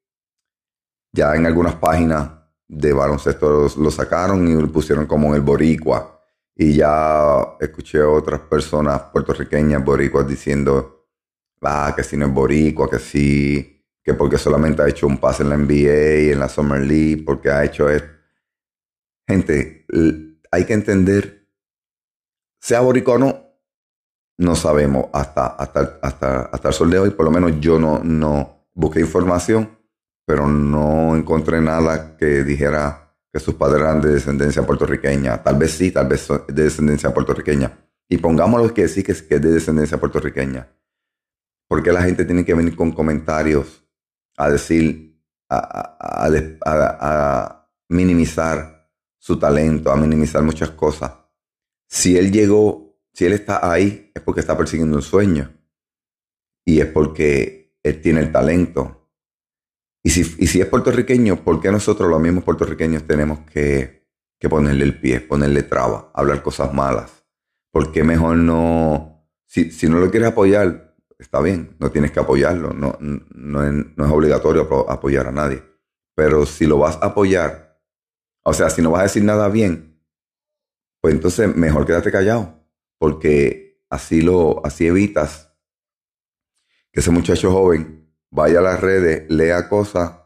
ya 1.13 1.35
en 1.35 1.47
algunas 1.47 1.75
páginas 1.75 2.31
de 2.69 2.93
baloncesto 2.93 3.69
lo, 3.77 3.91
sacaron 3.91 4.47
y 4.49 4.55
lo 4.55 4.71
pusieron 4.71 5.07
como 5.07 5.35
el 5.35 5.43
boricua. 5.43 6.21
Y 6.55 6.75
ya 6.77 7.57
escuché 7.61 8.01
a 8.01 8.09
otras 8.09 8.41
personas 8.41 9.03
puertorriqueñas 9.13 9.85
boricuas 9.85 10.27
diciendo, 10.27 11.07
ah, 11.63 11.93
que 11.95 12.05
si 12.05 12.17
no 12.17 12.27
es 12.27 12.33
boricua, 12.33 12.89
que 12.89 12.99
sí 12.99 13.73
que 14.03 14.15
porque 14.15 14.39
solamente 14.39 14.83
ha 14.83 14.89
hecho 14.89 15.07
un 15.07 15.19
pase 15.19 15.43
en 15.43 15.51
la 15.51 15.57
NBA, 15.57 16.33
en 16.33 16.41
la 16.41 16.49
Summer 16.49 16.81
League, 16.81 17.23
porque 17.25 17.51
ha 17.51 17.65
hecho 17.65 17.89
esto. 17.89 18.09
Gente, 19.29 19.87
hay 20.51 20.65
que 20.65 20.73
entender, 20.73 21.49
sea 22.61 22.81
boricua 22.81 23.15
o 23.15 23.19
no, 23.19 23.52
no 24.39 24.57
sabemos 24.57 25.07
hasta, 25.13 25.47
hasta, 25.47 25.99
hasta, 26.03 26.41
hasta 26.43 26.69
el 26.69 26.75
sol 26.75 26.91
de 26.91 26.99
hoy, 26.99 27.11
por 27.11 27.25
lo 27.25 27.31
menos 27.31 27.61
yo 27.61 27.79
no, 27.79 28.01
no 28.03 28.67
busqué 28.75 29.01
información, 29.01 29.79
pero 30.25 30.49
no 30.49 31.17
encontré 31.17 31.61
nada 31.61 32.17
que 32.17 32.45
dijera 32.45 33.03
que 33.33 33.41
sus 33.41 33.55
padres 33.55 33.83
eran 33.83 34.01
de 34.01 34.13
descendencia 34.13 34.65
puertorriqueña. 34.65 35.43
Tal 35.43 35.57
vez 35.57 35.73
sí, 35.73 35.91
tal 35.91 36.07
vez 36.07 36.29
de 36.49 36.63
descendencia 36.63 37.15
puertorriqueña. 37.15 37.79
Y 38.09 38.19
pongámoslo 38.19 38.75
que 38.75 38.89
sí 38.89 39.03
que 39.03 39.13
es, 39.13 39.23
que 39.23 39.37
es 39.37 39.43
de 39.43 39.53
descendencia 39.53 39.99
puertorriqueña. 39.99 40.69
Porque 41.67 41.93
la 41.93 42.03
gente 42.03 42.27
tiene 42.27 42.45
que 42.45 42.53
venir 42.53 42.77
con 42.77 42.93
comentarios 42.93 43.83
a 44.37 44.51
decir, 44.51 45.19
a, 45.49 47.69
minimizar 47.89 48.91
su 49.19 49.39
talento, 49.39 49.91
a 49.91 49.97
minimizar 49.97 50.43
muchas 50.43 50.71
cosas. 50.71 51.13
Si 51.89 52.17
él 52.17 52.33
llegó, 52.33 52.82
si 53.13 53.27
él 53.27 53.33
está 53.33 53.71
ahí, 53.71 54.11
es 54.15 54.23
porque 54.23 54.41
está 54.41 54.57
persiguiendo 54.57 54.97
un 54.97 55.03
sueño. 55.03 55.53
Y 56.65 56.81
es 56.81 56.87
porque 56.87 57.77
él 57.83 58.01
tiene 58.01 58.21
el 58.21 58.33
talento. 58.33 59.11
Y 60.03 60.11
si, 60.11 60.25
si 60.25 60.61
es 60.61 60.67
puertorriqueño, 60.67 61.45
¿por 61.45 61.61
qué 61.61 61.71
nosotros 61.71 62.09
los 62.11 62.21
mismos 62.21 62.45
puertorriqueños 62.45 63.07
tenemos 63.07 63.41
que, 63.41 64.09
que 64.39 64.49
ponerle 64.49 64.85
el 64.85 65.01
pie, 65.01 65.21
ponerle 65.21 65.63
traba, 65.63 66.11
hablar 66.15 66.43
cosas 66.43 66.73
malas? 66.73 67.25
¿Por 67.71 67.93
qué 67.93 68.05
mejor 68.05 68.37
no, 68.37 69.13
si, 69.53 69.71
si 69.71 69.87
no 69.87 69.99
lo 69.99 70.11
quieres 70.11 70.31
apoyar, 70.31 70.97
está 71.19 71.41
bien, 71.43 71.77
no 71.79 71.91
tienes 71.91 72.11
que 72.11 72.21
apoyarlo, 72.21 72.73
no, 72.73 72.97
no, 73.01 73.63
es, 73.67 73.87
no 73.97 74.07
es 74.07 74.11
obligatorio 74.11 74.63
apoyar 74.89 75.27
a 75.27 75.33
nadie. 75.33 75.63
Pero 76.15 76.47
si 76.47 76.67
lo 76.67 76.79
vas 76.79 76.97
a 76.97 77.07
apoyar, 77.07 77.79
o 78.45 78.55
sea, 78.55 78.71
si 78.71 78.81
no 78.81 78.91
vas 78.91 79.01
a 79.01 79.05
decir 79.05 79.25
nada 79.25 79.49
bien, 79.49 80.01
pues 81.03 81.15
entonces 81.15 81.55
mejor 81.55 81.85
quédate 81.85 82.11
callado, 82.11 82.62
porque 83.03 83.85
así, 83.91 84.23
lo, 84.23 84.65
así 84.65 84.87
evitas 84.87 85.53
que 86.93 87.01
ese 87.01 87.11
muchacho 87.11 87.51
joven 87.51 88.15
vaya 88.31 88.61
a 88.61 88.63
las 88.63 88.81
redes, 88.81 89.29
lea 89.29 89.69
cosas 89.69 90.21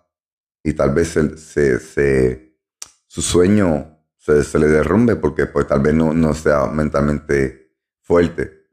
y 0.63 0.75
tal 0.75 0.93
vez 0.93 1.09
se, 1.09 1.81
se, 1.81 2.59
su 3.07 3.23
sueño 3.23 4.05
se, 4.19 4.59
le 4.59 4.67
derrumbe 4.67 5.17
porque 5.17 5.47
pues 5.47 5.67
tal 5.67 5.81
vez 5.81 5.95
no, 5.95 6.35
sea 6.35 6.67
mentalmente 6.67 7.79
fuerte. 8.03 8.67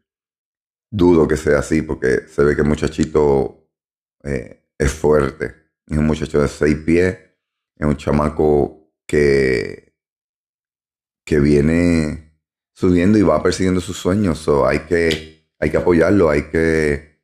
Dudo 0.92 1.26
que 1.26 1.38
sea 1.38 1.60
así 1.60 1.82
porque 1.82 2.28
se 2.28 2.44
ve 2.44 2.56
que 2.58 2.62
el 2.64 2.68
muchachito 2.68 3.70
eh, 4.22 4.66
es 4.78 4.92
fuerte. 4.92 5.56
Es 5.88 5.98
un 5.98 6.08
muchacho 6.08 6.42
de 6.42 6.50
seis 6.50 6.76
pies, 6.86 7.18
es 7.78 7.88
un 7.88 7.96
chamaco 7.96 8.92
que, 9.08 9.96
que 11.24 11.40
viene 11.40 12.33
subiendo 12.74 13.18
y 13.18 13.22
va 13.22 13.42
persiguiendo 13.42 13.82
sus 13.82 13.98
sueños. 13.98 14.48
hay, 14.66 14.80
que, 14.80 15.48
hay 15.60 15.72
que 15.72 15.78
apoyarlo, 15.78 16.30
hay 16.30 16.44
que, 16.50 17.22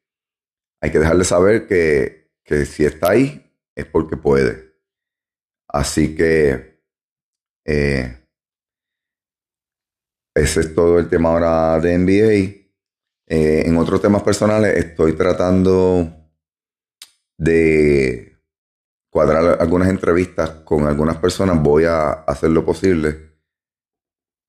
hay 0.81 0.91
que 0.91 0.99
dejarle 0.99 1.23
saber 1.23 1.67
que, 1.67 2.31
que 2.43 2.65
si 2.65 2.85
está 2.85 3.11
ahí 3.11 3.51
es 3.75 3.85
porque 3.85 4.17
puede. 4.17 4.69
Así 5.67 6.15
que 6.15 6.81
eh, 7.65 8.19
ese 10.35 10.61
es 10.61 10.75
todo 10.75 10.99
el 10.99 11.09
tema 11.09 11.29
ahora 11.29 11.79
de 11.79 11.97
NBA. 11.97 12.59
Eh, 13.27 13.63
en 13.67 13.77
otros 13.77 14.01
temas 14.01 14.23
personales 14.23 14.75
estoy 14.75 15.13
tratando 15.13 16.11
de 17.37 18.37
cuadrar 19.11 19.61
algunas 19.61 19.89
entrevistas 19.89 20.49
con 20.65 20.87
algunas 20.87 21.17
personas. 21.17 21.61
Voy 21.61 21.85
a 21.85 22.11
hacer 22.11 22.49
lo 22.49 22.65
posible 22.65 23.37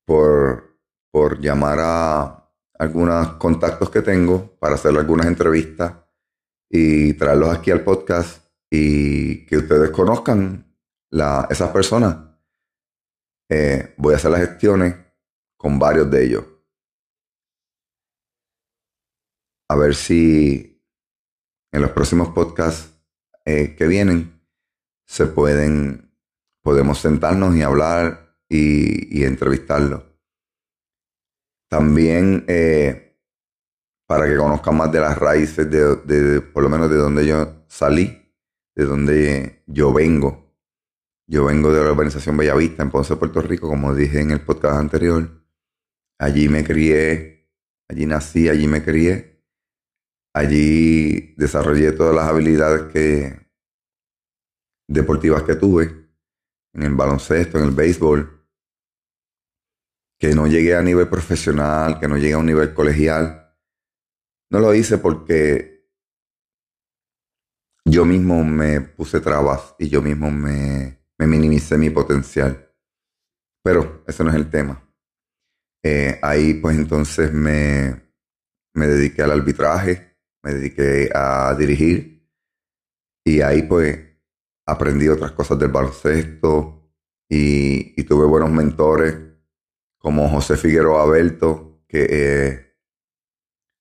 por, 0.05 0.70
por 1.11 1.39
llamar 1.39 1.79
a 1.81 2.41
algunos 2.79 3.33
contactos 3.33 3.89
que 3.89 4.01
tengo 4.01 4.57
para 4.57 4.75
hacer 4.75 4.97
algunas 4.97 5.27
entrevistas 5.27 5.93
y 6.67 7.13
traerlos 7.13 7.55
aquí 7.55 7.69
al 7.69 7.83
podcast 7.83 8.47
y 8.69 9.45
que 9.45 9.57
ustedes 9.57 9.91
conozcan 9.91 10.73
la, 11.11 11.47
esas 11.49 11.69
personas. 11.71 12.17
Eh, 13.49 13.93
voy 13.97 14.13
a 14.13 14.17
hacer 14.17 14.31
las 14.31 14.39
gestiones 14.39 14.95
con 15.57 15.77
varios 15.77 16.09
de 16.09 16.25
ellos. 16.25 16.45
A 19.69 19.75
ver 19.75 19.93
si 19.93 20.81
en 21.71 21.81
los 21.81 21.91
próximos 21.91 22.29
podcasts 22.29 22.93
eh, 23.45 23.75
que 23.75 23.87
vienen 23.87 24.41
se 25.05 25.27
pueden, 25.27 26.15
podemos 26.61 26.99
sentarnos 26.99 27.55
y 27.55 27.61
hablar 27.61 28.37
y, 28.47 29.19
y 29.19 29.25
entrevistarlos. 29.25 30.10
También 31.71 32.43
eh, 32.49 33.17
para 34.05 34.27
que 34.27 34.35
conozcan 34.35 34.75
más 34.75 34.91
de 34.91 34.99
las 34.99 35.17
raíces 35.17 35.71
de, 35.71 36.41
por 36.41 36.63
lo 36.63 36.69
menos 36.69 36.89
de 36.89 36.97
donde 36.97 37.25
yo 37.25 37.63
salí, 37.69 38.29
de 38.75 38.83
donde 38.83 39.63
yo 39.67 39.93
vengo. 39.93 40.53
Yo 41.27 41.45
vengo 41.45 41.71
de 41.71 41.81
la 41.81 41.91
organización 41.91 42.35
Bellavista 42.35 42.83
en 42.83 42.91
Ponce, 42.91 43.15
Puerto 43.15 43.41
Rico, 43.41 43.69
como 43.69 43.95
dije 43.95 44.19
en 44.19 44.31
el 44.31 44.41
podcast 44.41 44.75
anterior. 44.75 45.45
Allí 46.19 46.49
me 46.49 46.65
crié, 46.65 47.49
allí 47.87 48.05
nací, 48.05 48.49
allí 48.49 48.67
me 48.67 48.83
crié. 48.83 49.41
Allí 50.33 51.33
desarrollé 51.37 51.93
todas 51.93 52.13
las 52.13 52.27
habilidades 52.27 52.91
que, 52.91 53.47
deportivas 54.89 55.43
que 55.43 55.55
tuve, 55.55 56.09
en 56.73 56.83
el 56.83 56.95
baloncesto, 56.95 57.59
en 57.59 57.63
el 57.63 57.71
béisbol, 57.71 58.40
que 60.21 60.35
no 60.35 60.45
llegué 60.45 60.75
a 60.75 60.83
nivel 60.83 61.09
profesional, 61.09 61.99
que 61.99 62.07
no 62.07 62.15
llegué 62.15 62.33
a 62.33 62.37
un 62.37 62.45
nivel 62.45 62.75
colegial. 62.75 63.57
No 64.51 64.59
lo 64.59 64.75
hice 64.75 64.99
porque 64.99 65.89
yo 67.83 68.05
mismo 68.05 68.43
me 68.43 68.81
puse 68.81 69.19
trabas 69.19 69.73
y 69.79 69.89
yo 69.89 69.99
mismo 70.03 70.29
me, 70.29 70.99
me 71.17 71.25
minimicé 71.25 71.75
mi 71.75 71.89
potencial. 71.89 72.71
Pero 73.63 74.03
ese 74.05 74.23
no 74.23 74.29
es 74.29 74.35
el 74.35 74.47
tema. 74.47 74.87
Eh, 75.83 76.19
ahí 76.21 76.53
pues 76.53 76.77
entonces 76.77 77.33
me, 77.33 77.99
me 78.75 78.85
dediqué 78.85 79.23
al 79.23 79.31
arbitraje, 79.31 80.19
me 80.43 80.53
dediqué 80.53 81.09
a 81.15 81.55
dirigir 81.55 82.29
y 83.25 83.41
ahí 83.41 83.63
pues 83.63 83.99
aprendí 84.67 85.07
otras 85.07 85.31
cosas 85.31 85.57
del 85.57 85.71
baloncesto 85.71 86.93
y, 87.27 88.03
tuve 88.03 88.25
buenos 88.25 88.51
mentores 88.51 89.30
como 90.01 90.27
José 90.29 90.57
Figueroa 90.57 91.03
Alberto, 91.03 91.83
que 91.87 92.07
eh, 92.09 92.75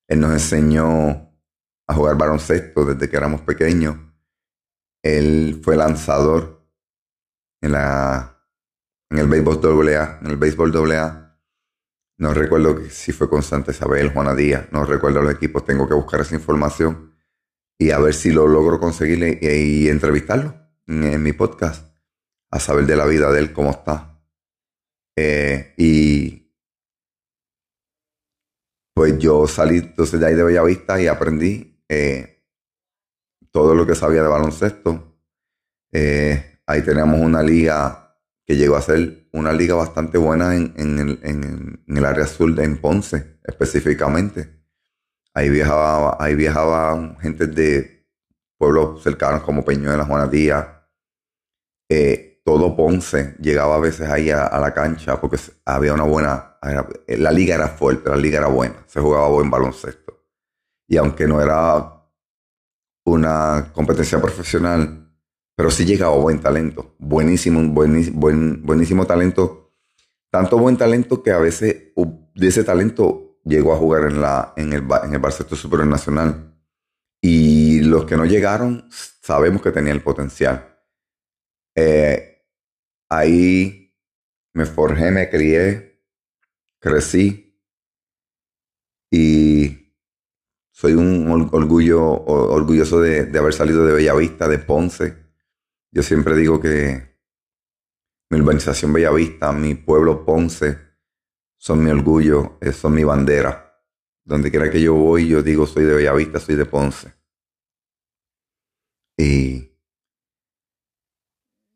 él 0.06 0.20
nos 0.20 0.32
enseñó 0.32 1.32
a 1.86 1.94
jugar 1.94 2.16
baloncesto 2.16 2.84
desde 2.84 3.08
que 3.08 3.16
éramos 3.16 3.40
pequeños. 3.40 3.96
Él 5.02 5.60
fue 5.64 5.76
lanzador 5.76 6.68
en, 7.60 7.72
la, 7.72 8.46
en 9.10 9.18
el 9.18 9.26
béisbol 9.26 9.88
AA, 9.88 10.18
en 10.22 10.26
el 10.30 10.36
béisbol 10.36 10.92
AA 10.92 11.20
no 12.20 12.34
recuerdo 12.34 12.78
si 12.90 13.12
fue 13.12 13.30
con 13.30 13.42
Santa 13.42 13.70
Isabel, 13.70 14.12
Juana 14.12 14.34
Díaz, 14.34 14.66
no 14.72 14.84
recuerdo 14.84 15.22
los 15.22 15.32
equipos, 15.32 15.64
tengo 15.64 15.88
que 15.88 15.94
buscar 15.94 16.20
esa 16.20 16.34
información 16.34 17.14
y 17.78 17.92
a 17.92 17.98
ver 17.98 18.12
si 18.12 18.30
lo 18.30 18.46
logro 18.46 18.78
conseguir 18.78 19.38
y, 19.40 19.88
entrevistarlo 19.88 20.54
en, 20.86 21.22
mi 21.22 21.32
podcast, 21.32 21.96
a 22.50 22.60
saber 22.60 22.84
de 22.84 22.94
la 22.94 23.06
vida 23.06 23.32
de 23.32 23.38
él, 23.38 23.54
cómo 23.54 23.70
está. 23.70 24.09
Eh, 25.16 25.74
y 25.76 26.40
pues 28.94 29.18
yo 29.18 29.46
salí 29.46 29.78
entonces 29.78 30.20
de 30.20 30.26
ahí 30.26 30.34
de 30.34 30.42
Bellavista 30.42 31.00
y 31.00 31.06
aprendí 31.06 31.82
eh, 31.88 32.44
todo 33.50 33.74
lo 33.74 33.86
que 33.86 33.94
sabía 33.94 34.22
de 34.22 34.28
baloncesto. 34.28 35.16
Eh, 35.92 36.60
ahí 36.66 36.82
teníamos 36.82 37.20
una 37.20 37.42
liga 37.42 38.16
que 38.46 38.56
llegó 38.56 38.76
a 38.76 38.82
ser 38.82 39.28
una 39.32 39.52
liga 39.52 39.74
bastante 39.74 40.18
buena 40.18 40.54
en, 40.54 41.78
el, 41.86 42.04
área 42.04 42.26
sur 42.26 42.54
de 42.54 42.64
en 42.64 42.80
Ponce, 42.80 43.38
específicamente. 43.44 44.60
Ahí 45.32 45.48
viajaba, 45.48 46.16
ahí 46.18 46.34
viajaban 46.34 47.18
gente 47.20 47.46
de 47.46 48.06
pueblos 48.58 49.02
cercanos 49.02 49.42
como 49.42 49.64
Peñuelas, 49.64 50.06
Juana 50.06 50.26
Díaz. 50.26 50.66
Eh, 51.88 52.29
todo 52.44 52.74
Ponce 52.74 53.36
llegaba 53.40 53.76
a 53.76 53.80
veces 53.80 54.08
ahí 54.08 54.30
a, 54.30 54.58
la 54.58 54.72
cancha 54.72 55.20
porque 55.20 55.38
había 55.64 55.94
una 55.94 56.04
buena. 56.04 56.58
la 57.08 57.32
liga 57.32 57.54
era 57.54 57.68
fuerte, 57.68 58.10
la 58.10 58.16
liga 58.16 58.38
era 58.38 58.48
buena, 58.48 58.84
se 58.86 59.00
jugaba 59.00 59.28
buen 59.28 59.50
baloncesto. 59.50 60.24
Y 60.88 60.96
aunque 60.96 61.26
no 61.26 61.40
era 61.40 62.00
una 63.04 63.70
competencia 63.72 64.20
profesional, 64.20 65.12
pero 65.56 65.70
sí 65.70 65.84
llegaba 65.84 66.16
buen 66.16 66.40
talento, 66.40 66.94
buenísimo, 66.98 67.62
buenísimo, 67.72 68.18
buen, 68.18 68.64
buenísimo 68.64 69.06
talento. 69.06 69.74
Tanto 70.30 70.58
buen 70.58 70.76
talento 70.76 71.22
que 71.22 71.32
a 71.32 71.38
veces 71.38 71.92
de 72.34 72.48
ese 72.48 72.64
talento 72.64 73.38
llegó 73.44 73.74
a 73.74 73.76
jugar 73.76 74.04
en, 74.04 74.20
la, 74.20 74.52
en, 74.56 74.72
el, 74.72 74.82
en 75.04 75.12
el 75.12 75.18
baloncesto 75.18 75.56
superior 75.56 75.88
nacional. 75.88 76.56
Y 77.20 77.80
los 77.82 78.06
que 78.06 78.16
no 78.16 78.24
llegaron, 78.24 78.88
sabemos 78.90 79.60
que 79.60 79.72
tenía 79.72 79.92
el 79.92 80.02
potencial. 80.02 80.78
Eh, 81.74 82.29
ahí 83.10 83.94
me 84.54 84.64
forjé, 84.64 85.10
me 85.10 85.28
crié, 85.28 86.02
crecí 86.80 87.60
y 89.10 89.94
soy 90.70 90.94
un 90.94 91.28
orgullo, 91.52 92.00
orgulloso 92.02 93.00
de, 93.00 93.26
de 93.26 93.38
haber 93.38 93.52
salido 93.52 93.84
de 93.84 93.92
Bellavista, 93.92 94.48
de 94.48 94.58
Ponce, 94.58 95.16
yo 95.92 96.02
siempre 96.02 96.36
digo 96.36 96.60
que 96.60 97.18
mi 98.30 98.38
urbanización 98.38 98.92
Bellavista, 98.92 99.52
mi 99.52 99.74
pueblo 99.74 100.24
Ponce, 100.24 100.78
son 101.58 101.84
mi 101.84 101.90
orgullo, 101.90 102.58
son 102.72 102.94
mi 102.94 103.04
bandera. 103.04 103.66
Donde 104.24 104.50
quiera 104.50 104.70
que 104.70 104.80
yo 104.80 104.94
voy, 104.94 105.28
yo 105.28 105.42
digo 105.42 105.66
soy 105.66 105.84
de 105.84 105.94
Bellavista, 105.94 106.38
soy 106.38 106.54
de 106.54 106.64
Ponce. 106.64 107.12
Y, 109.18 109.76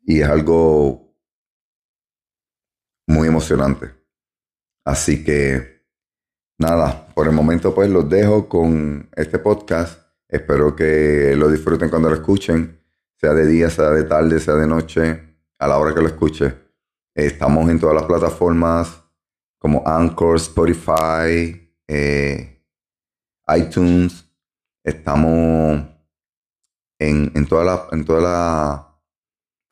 y 0.05 0.21
es 0.21 0.27
algo 0.27 1.04
muy 3.07 3.27
emocionante. 3.27 3.91
Así 4.83 5.23
que, 5.23 5.83
nada, 6.57 7.07
por 7.13 7.27
el 7.27 7.33
momento 7.33 7.73
pues 7.73 7.89
los 7.89 8.09
dejo 8.09 8.47
con 8.47 9.09
este 9.15 9.39
podcast. 9.39 10.01
Espero 10.27 10.75
que 10.75 11.35
lo 11.35 11.49
disfruten 11.49 11.89
cuando 11.89 12.09
lo 12.09 12.15
escuchen 12.15 12.79
sea 13.25 13.33
de 13.33 13.47
día, 13.47 13.69
sea 13.69 13.89
de 13.91 14.03
tarde, 14.03 14.39
sea 14.39 14.55
de 14.55 14.67
noche, 14.67 15.37
a 15.57 15.67
la 15.67 15.77
hora 15.77 15.93
que 15.93 16.01
lo 16.01 16.07
escuche. 16.07 16.53
Estamos 17.13 17.69
en 17.69 17.79
todas 17.79 17.95
las 17.95 18.05
plataformas 18.05 19.01
como 19.57 19.81
Anchor, 19.85 20.35
Spotify, 20.35 21.73
eh, 21.87 22.61
iTunes. 23.55 24.25
Estamos 24.83 25.85
en, 26.99 27.31
en 27.33 27.45
todas 27.47 27.65
las 27.65 27.81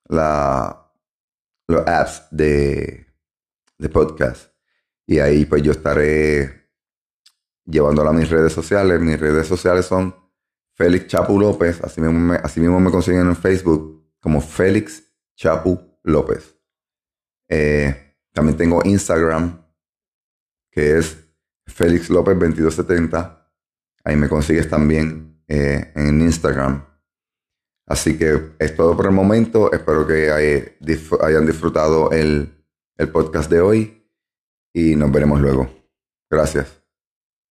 la, 0.09 0.89
la, 1.67 1.79
apps 1.85 2.27
de, 2.31 3.05
de 3.83 3.89
podcast. 3.89 4.53
Y 5.05 5.19
ahí 5.19 5.45
pues 5.45 5.61
yo 5.61 5.73
estaré 5.73 6.71
llevándolo 7.65 8.09
a 8.09 8.13
mis 8.13 8.29
redes 8.29 8.53
sociales. 8.53 8.99
Mis 8.99 9.19
redes 9.19 9.45
sociales 9.45 9.85
son 9.85 10.15
Félix 10.73 11.07
Chapu 11.07 11.39
López, 11.39 11.81
así 11.83 12.01
mismo, 12.01 12.17
me, 12.17 12.35
así 12.35 12.59
mismo 12.59 12.79
me 12.79 12.89
consiguen 12.89 13.27
en 13.27 13.35
Facebook 13.35 14.11
como 14.19 14.41
Félix 14.41 15.03
Chapu 15.35 15.99
López. 16.03 16.57
Eh, 17.49 18.15
También 18.31 18.57
tengo 18.57 18.81
Instagram, 18.83 19.63
que 20.71 20.97
es 20.97 21.17
Félix 21.67 22.09
López 22.09 22.33
2270. 22.39 23.51
Ahí 24.05 24.15
me 24.15 24.29
consigues 24.29 24.69
también 24.69 25.43
eh, 25.47 25.91
en 25.95 26.21
Instagram. 26.21 26.85
Así 27.85 28.17
que 28.17 28.53
es 28.57 28.75
todo 28.75 28.95
por 28.95 29.05
el 29.05 29.11
momento. 29.11 29.71
Espero 29.73 30.07
que 30.07 30.31
hayan 30.31 31.45
disfrutado 31.45 32.11
el, 32.11 32.62
el 33.03 33.11
podcast 33.11 33.49
de 33.51 33.61
hoy 33.61 34.07
y 34.73 34.95
nos 34.95 35.11
veremos 35.11 35.39
luego. 35.41 35.69
Gracias. 36.29 36.82